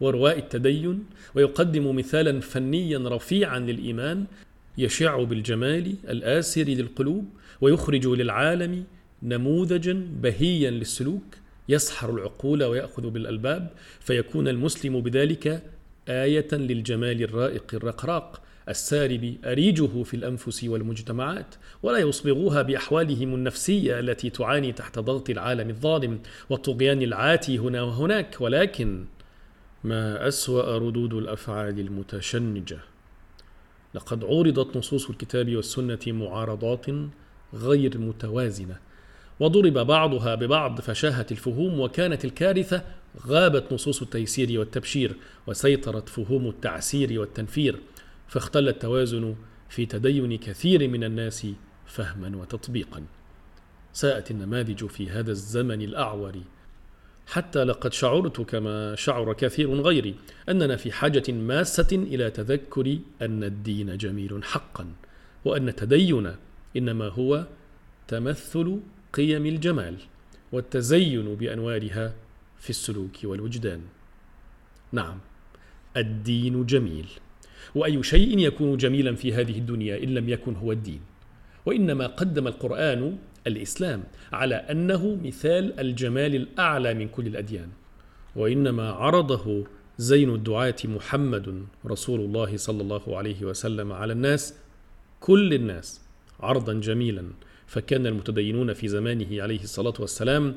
ورواء 0.00 0.38
التدين 0.38 1.04
ويقدموا 1.34 1.92
مثالا 1.92 2.40
فنيا 2.40 2.98
رفيعا 2.98 3.58
للإيمان 3.58 4.24
يشع 4.78 5.22
بالجمال 5.22 5.94
الآسر 6.08 6.62
للقلوب 6.62 7.28
ويخرج 7.60 8.06
للعالم 8.06 8.84
نموذجا 9.22 10.06
بهيا 10.22 10.70
للسلوك 10.70 11.24
يسحر 11.68 12.14
العقول 12.14 12.64
ويأخذ 12.64 13.10
بالألباب 13.10 13.70
فيكون 14.00 14.48
المسلم 14.48 15.00
بذلك 15.00 15.62
آية 16.08 16.48
للجمال 16.52 17.22
الرائق 17.22 17.74
الرقراق 17.74 18.43
السارب 18.68 19.36
أريجه 19.44 20.02
في 20.02 20.14
الأنفس 20.14 20.64
والمجتمعات 20.64 21.54
ولا 21.82 21.98
يصبغوها 21.98 22.62
بأحوالهم 22.62 23.34
النفسية 23.34 24.00
التي 24.00 24.30
تعاني 24.30 24.72
تحت 24.72 24.98
ضغط 24.98 25.30
العالم 25.30 25.70
الظالم 25.70 26.20
والطغيان 26.50 27.02
العاتي 27.02 27.58
هنا 27.58 27.82
وهناك. 27.82 28.36
ولكن 28.40 29.04
ما 29.84 30.28
أسوأ 30.28 30.78
ردود 30.78 31.14
الأفعال 31.14 31.80
المتشنجة. 31.80 32.78
لقد 33.94 34.24
عورضت 34.24 34.76
نصوص 34.76 35.10
الكتاب 35.10 35.56
والسنة 35.56 35.98
معارضات 36.06 36.86
غير 37.54 37.98
متوازنة 37.98 38.76
وضرب 39.40 39.72
بعضها 39.72 40.34
ببعض 40.34 40.80
فشاهت 40.80 41.32
الفهوم 41.32 41.80
وكانت 41.80 42.24
الكارثة 42.24 42.82
غابت 43.26 43.72
نصوص 43.72 44.02
التيسير 44.02 44.60
والتبشير 44.60 45.16
وسيطرت 45.46 46.08
فهوم 46.08 46.48
التعسير 46.48 47.20
والتنفير. 47.20 47.80
فاختل 48.34 48.68
التوازن 48.68 49.34
في 49.68 49.86
تدين 49.86 50.38
كثير 50.38 50.88
من 50.88 51.04
الناس 51.04 51.46
فهما 51.86 52.36
وتطبيقا. 52.36 53.04
ساءت 53.92 54.30
النماذج 54.30 54.86
في 54.86 55.10
هذا 55.10 55.30
الزمن 55.30 55.82
الأعور. 55.82 56.40
حتى 57.26 57.64
لقد 57.64 57.92
شعرت 57.92 58.40
كما 58.40 58.94
شعر 58.94 59.32
كثير 59.32 59.74
غيري 59.74 60.14
أننا 60.48 60.76
في 60.76 60.92
حاجة 60.92 61.32
ماسة 61.32 61.88
إلى 61.92 62.30
تذكر 62.30 62.98
أن 63.22 63.44
الدين 63.44 63.96
جميل 63.96 64.44
حقا 64.44 64.86
وأن 65.44 65.68
التدين 65.68 66.36
إنما 66.76 67.08
هو 67.08 67.46
تمثل 68.08 68.80
قيم 69.12 69.46
الجمال 69.46 69.96
والتزين 70.52 71.34
بأنوارها 71.34 72.14
في 72.58 72.70
السلوك 72.70 73.16
والوجدان. 73.24 73.80
نعم 74.92 75.18
الدين 75.96 76.66
جميل. 76.66 77.06
وأي 77.74 78.02
شيء 78.02 78.38
يكون 78.38 78.76
جميلا 78.76 79.14
في 79.14 79.32
هذه 79.32 79.58
الدنيا 79.58 80.02
إن 80.04 80.14
لم 80.14 80.28
يكن 80.28 80.54
هو 80.54 80.72
الدين. 80.72 81.00
وإنما 81.66 82.06
قدم 82.06 82.46
القرآن 82.46 83.16
الإسلام 83.46 84.02
على 84.32 84.54
أنه 84.54 85.18
مثال 85.24 85.80
الجمال 85.80 86.34
الأعلى 86.34 86.94
من 86.94 87.08
كل 87.08 87.26
الأديان. 87.26 87.68
وإنما 88.36 88.90
عرضه 88.90 89.64
زين 89.98 90.34
الدعاة 90.34 90.76
محمد 90.84 91.66
رسول 91.86 92.20
الله 92.20 92.56
صلى 92.56 92.82
الله 92.82 93.16
عليه 93.18 93.44
وسلم 93.44 93.92
على 93.92 94.12
الناس 94.12 94.54
كل 95.20 95.54
الناس 95.54 96.00
عرضا 96.40 96.72
جميلا. 96.72 97.24
فكان 97.66 98.06
المتدينون 98.06 98.72
في 98.72 98.88
زمانه 98.88 99.42
عليه 99.42 99.62
الصلاة 99.62 99.94
والسلام 100.00 100.54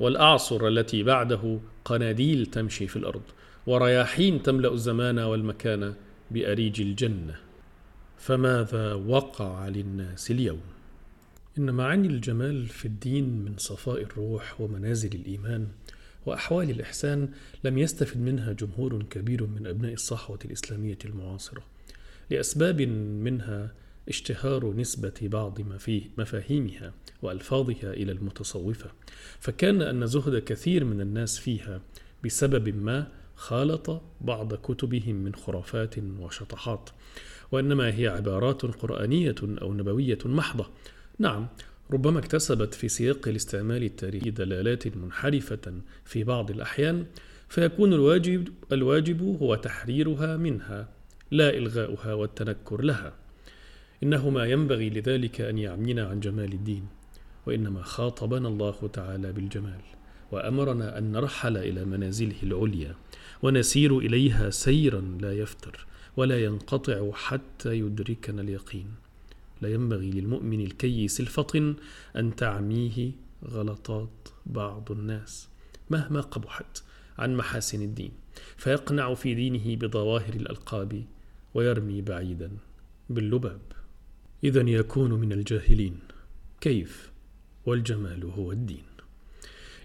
والأعصر 0.00 0.68
التي 0.68 1.02
بعده 1.02 1.60
قناديل 1.84 2.46
تمشي 2.46 2.86
في 2.86 2.96
الأرض 2.96 3.22
ورياحين 3.66 4.42
تملأ 4.42 4.72
الزمان 4.72 5.18
والمكان 5.18 5.94
بأريج 6.30 6.80
الجنة 6.80 7.36
فماذا 8.18 8.94
وقع 8.94 9.68
للناس 9.68 10.30
اليوم؟ 10.30 10.60
إن 11.58 11.70
معاني 11.70 12.08
الجمال 12.08 12.66
في 12.66 12.84
الدين 12.84 13.24
من 13.24 13.54
صفاء 13.58 14.02
الروح 14.02 14.60
ومنازل 14.60 15.14
الإيمان 15.14 15.68
وأحوال 16.26 16.70
الإحسان 16.70 17.28
لم 17.64 17.78
يستفد 17.78 18.20
منها 18.20 18.52
جمهور 18.52 19.02
كبير 19.02 19.46
من 19.46 19.66
أبناء 19.66 19.92
الصحوة 19.92 20.38
الإسلامية 20.44 20.98
المعاصرة 21.04 21.62
لأسباب 22.30 22.80
منها 23.22 23.72
اشتهار 24.08 24.74
نسبة 24.74 25.14
بعض 25.22 25.60
ما 25.60 25.78
فيه 25.78 26.02
مفاهيمها 26.18 26.92
وألفاظها 27.22 27.92
إلى 27.92 28.12
المتصوفة 28.12 28.90
فكان 29.40 29.82
أن 29.82 30.06
زهد 30.06 30.42
كثير 30.42 30.84
من 30.84 31.00
الناس 31.00 31.38
فيها 31.38 31.80
بسبب 32.24 32.76
ما 32.76 33.08
خالط 33.36 34.02
بعض 34.20 34.54
كتبهم 34.54 35.14
من 35.16 35.34
خرافات 35.34 35.94
وشطحات 35.98 36.90
وإنما 37.52 37.88
هي 37.98 38.08
عبارات 38.08 38.62
قرآنية 38.62 39.34
أو 39.42 39.74
نبوية 39.74 40.18
محضة. 40.24 40.66
نعم 41.18 41.46
ربما 41.90 42.18
اكتسبت 42.18 42.74
في 42.74 42.88
سياق 42.88 43.28
الاستعمال 43.28 43.84
التاريخي 43.84 44.30
دلالات 44.30 44.96
منحرفة 44.96 45.80
في 46.04 46.24
بعض 46.24 46.50
الأحيان 46.50 47.06
فيكون 47.48 47.92
الواجب 47.92 48.48
الواجب 48.72 49.22
هو 49.42 49.54
تحريرها 49.54 50.36
منها 50.36 50.88
لا 51.30 51.50
إلغاؤها 51.50 52.14
والتنكر 52.14 52.82
لها. 52.82 53.14
إنه 54.02 54.30
ما 54.30 54.44
ينبغي 54.46 54.90
لذلك 54.90 55.40
أن 55.40 55.58
يعمينا 55.58 56.06
عن 56.06 56.20
جمال 56.20 56.52
الدين 56.52 56.86
وإنما 57.46 57.82
خاطبنا 57.82 58.48
الله 58.48 58.90
تعالى 58.92 59.32
بالجمال 59.32 59.80
وأمرنا 60.32 60.98
أن 60.98 61.12
نرحل 61.12 61.56
إلى 61.56 61.84
منازله 61.84 62.42
العليا. 62.42 62.94
ونسير 63.42 63.98
إليها 63.98 64.50
سيرا 64.50 65.00
لا 65.20 65.32
يفتر 65.32 65.86
ولا 66.16 66.44
ينقطع 66.44 67.12
حتى 67.12 67.78
يدركنا 67.78 68.42
اليقين. 68.42 68.94
لا 69.60 69.68
ينبغي 69.68 70.10
للمؤمن 70.10 70.60
الكيس 70.60 71.20
الفطن 71.20 71.74
أن 72.16 72.36
تعميه 72.36 73.10
غلطات 73.44 74.28
بعض 74.46 74.92
الناس 74.92 75.48
مهما 75.90 76.20
قبحت 76.20 76.82
عن 77.18 77.36
محاسن 77.36 77.82
الدين 77.82 78.12
فيقنع 78.56 79.14
في 79.14 79.34
دينه 79.34 79.76
بظواهر 79.76 80.34
الألقاب 80.34 81.04
ويرمي 81.54 82.02
بعيدا 82.02 82.50
باللباب. 83.10 83.60
اذا 84.44 84.60
يكون 84.60 85.12
من 85.12 85.32
الجاهلين 85.32 85.98
كيف 86.60 87.10
والجمال 87.66 88.24
هو 88.24 88.52
الدين. 88.52 88.95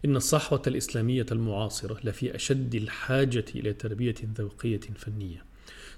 إن 0.06 0.16
الصحوة 0.16 0.62
الإسلامية 0.68 1.26
المعاصرة 1.32 1.98
لفي 2.04 2.36
أشد 2.36 2.76
الحاجة 2.76 3.46
إلى 3.56 3.74
تربية 3.74 4.16
ذوقية 4.38 4.80
فنية 4.96 5.46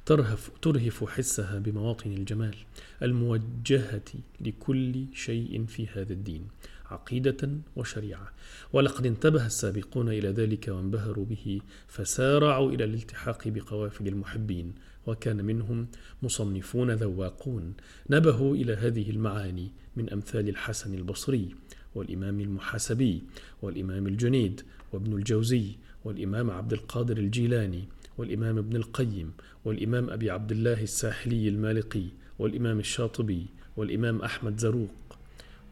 ترهف 0.05 0.51
ترهف 0.61 1.03
حسها 1.03 1.59
بمواطن 1.59 2.11
الجمال 2.11 2.55
الموجهة 3.03 4.01
لكل 4.41 5.05
شيء 5.13 5.65
في 5.65 5.87
هذا 5.87 6.13
الدين 6.13 6.47
عقيدة 6.85 7.49
وشريعة. 7.75 8.31
ولقد 8.73 9.05
انتبه 9.05 9.45
السابقون 9.45 10.09
إلى 10.09 10.29
ذلك 10.29 10.67
وانبهروا 10.67 11.25
به 11.25 11.61
فسارعوا 11.87 12.71
إلى 12.71 12.83
الالتحاق 12.83 13.47
بقوافل 13.47 14.07
المحبين 14.07 14.73
وكان 15.07 15.45
منهم 15.45 15.87
مصنفون 16.23 16.91
ذواقون 16.91 17.73
نبهوا 18.09 18.55
إلى 18.55 18.73
هذه 18.73 19.09
المعاني 19.09 19.71
من 19.95 20.09
أمثال 20.09 20.49
الحسن 20.49 20.93
البصري. 20.93 21.55
والإمام 21.95 22.39
المحاسبي 22.39 23.23
والإمام 23.61 24.07
الجنيد 24.07 24.61
وابن 24.93 25.13
الجوزي 25.13 25.71
والإمام 26.05 26.51
عبد 26.51 26.73
القادر 26.73 27.17
الجيلاني 27.17 27.83
والإمام 28.17 28.57
ابن 28.57 28.75
القيم 28.75 29.31
والإمام 29.65 30.09
أبي 30.09 30.29
عبد 30.29 30.51
الله 30.51 30.81
الساحلي 30.83 31.49
المالقي 31.49 32.05
والإمام 32.39 32.79
الشاطبي 32.79 33.45
والإمام 33.77 34.21
أحمد 34.21 34.59
زروق 34.59 35.17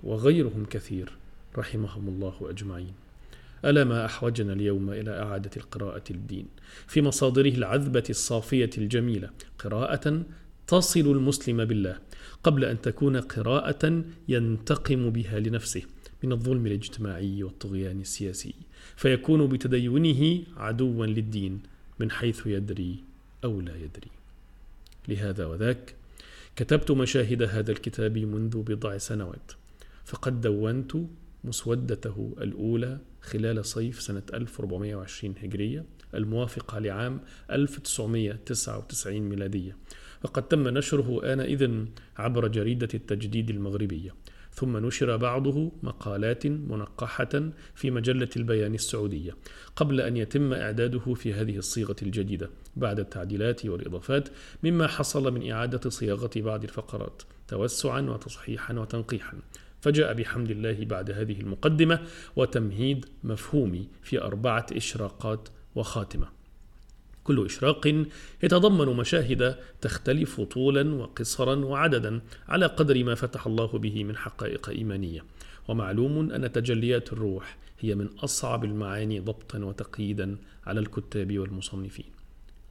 وغيرهم 0.04 0.66
كثير 0.66 1.12
رحمهم 1.58 2.08
الله 2.08 2.36
أجمعين. 2.42 2.94
ألا 3.66 3.84
ما 3.84 4.06
أحوجنا 4.06 4.54
اليوم 4.54 4.90
إلى 4.90 5.22
إعادة 5.22 5.52
القراءة 5.58 6.04
للدين؟ 6.10 6.46
في 6.88 7.02
مصادره 7.02 7.50
العذبة 7.50 8.04
الصافية 8.10 8.70
الجميلة 8.78 9.30
قراءة 9.60 10.24
تصل 10.68 11.00
المسلم 11.00 11.66
بالله 11.66 11.98
قبل 12.44 12.66
أن 12.66 12.82
تكون 12.82 13.18
قراءة 13.18 14.04
ينتقم 14.28 15.10
بها 15.10 15.40
لنفسه. 15.40 15.84
من 16.24 16.32
الظلم 16.32 16.68
الاجتماعي 16.68 17.44
والطغيان 17.44 18.02
السياسي 18.02 18.54
فيكون 18.96 19.48
بتدينه 19.48 20.44
عدوا 20.58 21.06
للدين 21.06 21.62
من 22.00 22.12
حيث 22.12 22.48
يدري 22.48 23.04
أو 23.44 23.62
لا 23.62 23.76
يدري. 23.76 24.12
لهذا 25.08 25.46
وذاك 25.46 25.96
كتبت 26.56 26.92
مشاهد 26.92 27.44
هذا 27.44 27.72
الكتاب 27.72 28.18
منذ 28.18 28.62
بضع 28.62 28.98
سنوات 28.98 29.52
فقد 30.06 30.42
دونت 30.42 30.92
مسودته 31.44 32.36
الأولى 32.42 33.00
خلال 33.22 33.66
صيف 33.66 34.02
سنة 34.02 34.24
1420 34.34 35.36
هجرية 35.44 35.86
الموافقة 36.14 36.80
لعام 36.80 37.20
1999 37.52 39.20
ميلادية 39.20 39.78
وقد 40.24 40.48
تم 40.48 40.68
نشره 40.68 41.34
آنئذ 41.34 41.86
عبر 42.18 42.48
جريدة 42.48 42.90
التجديد 42.94 43.50
المغربية. 43.50 44.16
ثم 44.54 44.78
نشر 44.78 45.18
بعضه 45.18 45.72
مقالات 45.84 46.48
منقحة 46.48 47.52
في 47.76 47.92
مجلة 47.92 48.30
البيان 48.38 48.74
السعودية 48.74 49.36
قبل 49.76 50.02
أن 50.02 50.18
يتم 50.18 50.54
إعداده 50.54 51.14
في 51.14 51.34
هذه 51.34 51.58
الصيغة 51.58 51.96
الجديدة 52.02 52.50
بعد 52.76 53.00
التعديلات 53.00 53.66
والإضافات 53.66 54.30
مما 54.64 54.88
حصل 54.88 55.34
من 55.34 55.52
إعادة 55.52 55.90
صياغة 55.90 56.32
بعض 56.36 56.64
الفقرات 56.64 57.24
توسعا 57.48 58.02
وتصحيحا 58.02 58.74
وتنقيحا. 58.74 59.38
فجاء 59.82 60.14
بحمد 60.14 60.52
الله 60.52 60.86
بعد 60.86 61.12
هذه 61.12 61.42
المقدمة 61.42 62.00
وتمهيد 62.36 63.06
مفهومي 63.24 63.88
في 64.04 64.22
أربعة 64.22 64.66
إشراقات 64.72 65.50
وخاتمة. 65.76 66.41
كل 67.24 67.46
إشراق 67.46 68.06
يتضمن 68.44 68.98
مشاهد 68.98 69.56
تختلف 69.82 70.42
طولا 70.42 70.96
وقصرا 70.96 71.56
وعددا 71.56 72.22
على 72.48 72.66
قدر 72.66 73.04
ما 73.04 73.16
فتح 73.16 73.48
الله 73.48 73.66
به 73.68 74.04
من 74.04 74.18
حقائق 74.18 74.70
إيمانية. 74.70 75.24
ومعلوم 75.68 76.32
أن 76.32 76.52
تجليات 76.52 77.14
الروح 77.14 77.58
هي 77.80 77.96
من 77.96 78.08
أصعب 78.08 78.66
المعاني 78.66 79.20
ضبطا 79.20 79.60
وتقييدا 79.60 80.38
على 80.66 80.80
الكتاب 80.80 81.40
والمصنفين. 81.40 82.06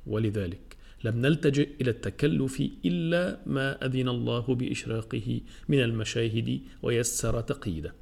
ولذلك 0.06 0.76
لم 1.04 1.22
نلتجئ 1.22 1.68
إلى 1.80 1.90
التكلف 1.90 2.62
إلا 2.84 3.38
ما 3.46 3.86
أذن 3.86 4.08
الله 4.08 4.54
بإشراقه 4.54 5.40
من 5.68 5.80
المشاهد 5.80 6.60
ويسر 6.82 7.40
تقييده. 7.40 7.94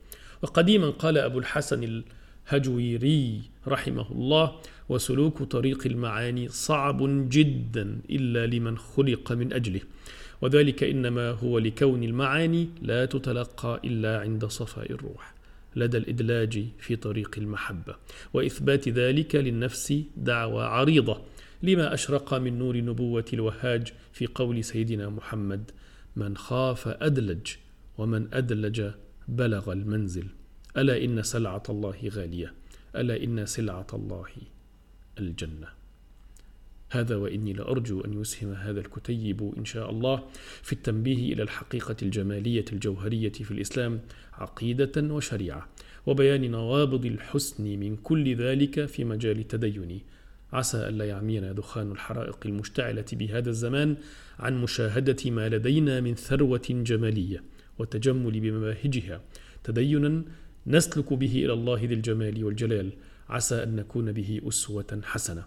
وقديما 0.42 0.90
قال 0.90 1.18
أبو 1.18 1.38
الحسن 1.38 2.02
الهجويري 2.52 3.42
رحمه 3.68 4.12
الله 4.12 4.61
وسلوك 4.88 5.42
طريق 5.42 5.87
المعاني 5.87 6.48
صعب 6.48 7.29
جدا 7.29 8.01
إلا 8.11 8.46
لمن 8.46 8.79
خلق 8.79 9.33
من 9.33 9.53
أجله. 9.53 9.81
وذلك 10.42 10.85
إنما 10.85 11.31
هو 11.31 11.59
لكون 11.59 12.03
المعاني 12.03 12.68
لا 12.83 13.05
تتلقى 13.05 13.81
إلا 13.85 14.20
عند 14.20 14.44
صفاء 14.44 14.92
الروح 14.92 15.35
لدى 15.77 15.96
الإدلاج 15.96 16.64
في 16.79 16.96
طريق 16.96 17.35
المحبة. 17.38 17.96
وإثبات 18.35 18.88
ذلك 18.88 19.35
للنفس 19.35 19.94
دعوى 20.16 20.64
عريضة 20.64 21.20
لما 21.62 21.94
أشرق 21.94 22.35
من 22.35 22.59
نور 22.59 22.77
نبوة 22.77 23.24
الوهاج 23.33 23.92
في 24.12 24.27
قول 24.27 24.64
سيدنا 24.64 25.09
محمد 25.09 25.70
من 26.16 26.37
خاف 26.37 26.88
أدلج 26.88 27.46
ومن 27.98 28.29
أدلج 28.35 28.90
بلغ 29.29 29.72
المنزل 29.72 30.27
ألا 30.77 31.05
إن 31.05 31.22
سلعة 31.22 31.62
الله 31.68 31.96
غالية 32.09 32.55
ألا 32.96 33.24
إن 33.24 33.46
سلعة 33.46 33.87
الله 33.94 34.27
الجنة. 35.18 35.68
هذا 36.90 37.16
وإني 37.16 37.52
لأرجو 37.52 38.00
أن 38.00 38.20
يسهم 38.20 38.52
هذا 38.52 38.81
الكتيب 38.81 39.52
إن 39.59 39.64
شاء 39.64 39.90
الله 39.90 40.24
في 40.62 40.72
التنبيه 40.72 41.33
إلى 41.33 41.42
الحقيقة 41.42 41.96
الجمالية 42.02 42.64
الجوهرية 42.72 43.33
في 43.33 43.50
الإسلام 43.50 44.00
عقيدة 44.33 45.14
وشريعة 45.14 45.68
وبيان 46.07 46.50
نوابض 46.50 47.07
الحسن 47.07 47.64
من 47.64 47.96
كل 47.96 48.37
ذلك 48.37 48.87
في 48.87 49.04
مجال 49.04 49.38
التدين 49.38 50.00
عسى 50.52 50.88
ألا 50.88 51.04
يعمينا 51.04 51.52
دخان 51.52 51.92
الحرائق 51.92 52.38
المشتعلة 52.46 53.04
بهذا 53.12 53.50
الزمان 53.50 53.96
عن 54.38 54.62
مشاهدة 54.62 55.31
ما 55.31 55.48
لدينا 55.48 56.00
من 56.00 56.14
ثروة 56.14 56.66
جمالية 56.70 57.42
وتجمل 57.78 58.40
بمباهجها. 58.40 59.20
تدينا 59.64 60.22
نسلك 60.66 61.12
به 61.12 61.33
إلى 61.44 61.52
الله 61.52 61.85
ذي 61.85 61.94
الجمال 61.94 62.44
والجلال 62.44 62.92
عسى 63.28 63.62
أن 63.62 63.76
نكون 63.76 64.12
به 64.12 64.40
أسوة 64.48 65.00
حسنة 65.04 65.44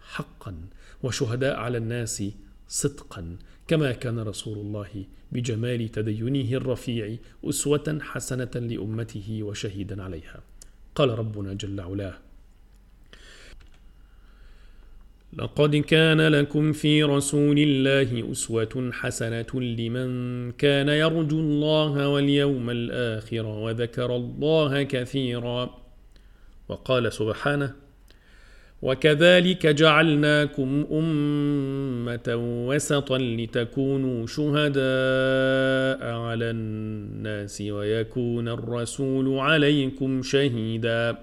حقا 0.00 0.54
وشهداء 1.02 1.56
على 1.56 1.78
الناس 1.78 2.24
صدقا 2.68 3.36
كما 3.68 3.92
كان 3.92 4.18
رسول 4.18 4.58
الله 4.58 5.04
بجمال 5.32 5.88
تدينه 5.88 6.56
الرفيع 6.56 7.16
أسوة 7.44 7.98
حسنة 8.00 8.50
لأمته 8.54 9.38
وشهيدا 9.42 10.02
عليها. 10.02 10.40
قال 10.94 11.18
ربنا 11.18 11.54
جل 11.54 11.80
علاه 11.80 12.14
لقد 15.38 15.76
كان 15.76 16.20
لكم 16.20 16.72
في 16.72 17.02
رسول 17.02 17.58
الله 17.58 18.32
أسوة 18.32 18.90
حسنة 18.92 19.46
لمن 19.54 20.52
كان 20.52 20.88
يرجو 20.88 21.40
الله 21.40 22.08
واليوم 22.08 22.70
الآخر 22.70 23.46
وذكر 23.46 24.16
الله 24.16 24.82
كثيرا 24.82 25.83
وقال 26.68 27.12
سبحانه 27.12 27.74
وكذلك 28.82 29.66
جعلناكم 29.66 30.86
أمة 30.92 32.34
وسطا 32.68 33.18
لتكونوا 33.18 34.26
شهداء 34.26 36.12
على 36.14 36.50
الناس 36.50 37.60
ويكون 37.60 38.48
الرسول 38.48 39.38
عليكم 39.38 40.22
شهيدا. 40.22 41.18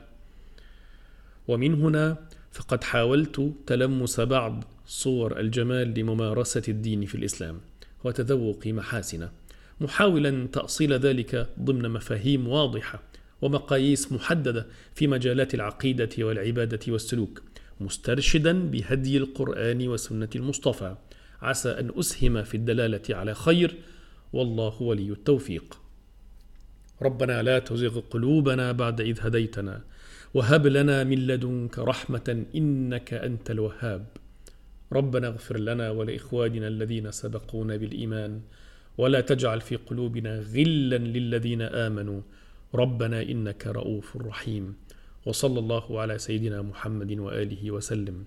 ومن 1.48 1.74
هنا 1.74 2.18
فقد 2.52 2.84
حاولت 2.84 3.54
تلمس 3.68 4.20
بعض 4.20 4.64
صور 4.86 5.40
الجمال 5.40 6.00
لممارسة 6.00 6.64
الدين 6.68 7.06
في 7.06 7.16
الإسلام 7.16 7.62
وتذوق 8.04 8.68
محاسنه 8.68 9.32
محاولا 9.82 10.48
تأصيل 10.48 10.94
ذلك 10.94 11.48
ضمن 11.60 11.90
مفاهيم 11.90 12.48
واضحة. 12.48 13.11
ومقاييس 13.42 14.12
محددة 14.12 14.68
في 14.96 15.08
مجالات 15.08 15.54
العقيدة 15.54 16.10
والعبادة 16.20 16.80
والسلوك 16.88 17.42
مسترشدا 17.80 18.54
بهدي 18.70 19.18
القرآن 19.18 19.88
وسنة 19.88 20.30
المصطفى. 20.36 20.96
عسى 21.42 21.70
أن 21.70 21.92
أسهم 22.00 22.44
في 22.44 22.58
الدلالة 22.58 23.02
على 23.10 23.34
خير. 23.34 23.76
والله 24.34 24.82
ولي 24.82 25.12
التوفيق. 25.12 25.78
ربنا 27.02 27.42
لا 27.42 27.60
تزغ 27.60 28.00
قلوبنا 28.00 28.72
بعد 28.72 29.02
إذ 29.02 29.18
هديتنا. 29.22 29.82
وهب 30.34 30.68
لنا 30.68 31.04
من 31.04 31.28
لدنك 31.28 31.80
رحمة 31.80 32.46
إنك 32.56 33.14
أنت 33.14 33.52
الوهاب. 33.52 34.06
ربنا 34.92 35.28
اغفر 35.28 35.58
لنا 35.60 35.90
ولإخواننا 35.90 36.68
الذين 36.68 37.12
سبقونا 37.12 37.78
بالإيمان. 37.78 38.42
ولا 38.98 39.22
تجعل 39.22 39.62
في 39.62 39.76
قلوبنا 39.76 40.40
غلا 40.40 40.98
للذين 40.98 41.62
آمنوا. 41.62 42.22
ربنا 42.76 43.22
إنك 43.22 43.68
رؤوف 43.68 44.18
رحيم. 44.18 44.76
وصلى 45.26 45.60
الله 45.60 46.02
على 46.02 46.18
سيدنا 46.18 46.62
محمد 46.62 47.20
وآله 47.20 47.72
وسلم. 47.72 48.26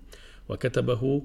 وكتبه 0.48 1.22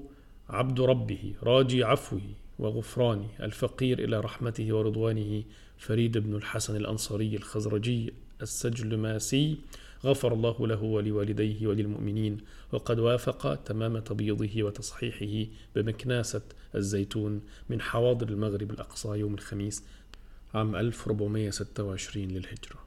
عبد 0.48 0.80
ربه 0.80 1.34
راجي 1.42 1.84
عفوه 1.84 2.20
وغفرانه 2.58 3.28
الفقير 3.40 3.98
إلى 3.98 4.20
رحمته 4.20 4.72
ورضوانه 4.72 5.42
فريد 5.78 6.18
بن 6.18 6.34
الحسن 6.34 6.76
الأنصاري 6.76 7.36
الخزرجي 7.36 8.12
السجلماسي. 8.42 9.56
غفر 10.04 10.32
الله 10.32 10.66
له 10.66 10.82
ولوالديه 10.82 11.66
وللمؤمنين. 11.66 12.38
وقد 12.72 12.98
وافق 12.98 13.54
تمام 13.54 13.98
تبييضه 13.98 14.62
وتصحيحه 14.62 15.50
بمكناسة 15.76 16.42
الزيتون 16.74 17.40
من 17.70 17.80
حواضر 17.80 18.28
المغرب 18.28 18.70
الأقصى 18.70 19.08
يوم 19.08 19.34
الخميس 19.34 19.84
عام 20.54 20.76
1426 20.76 22.28
للهجرة. 22.28 22.79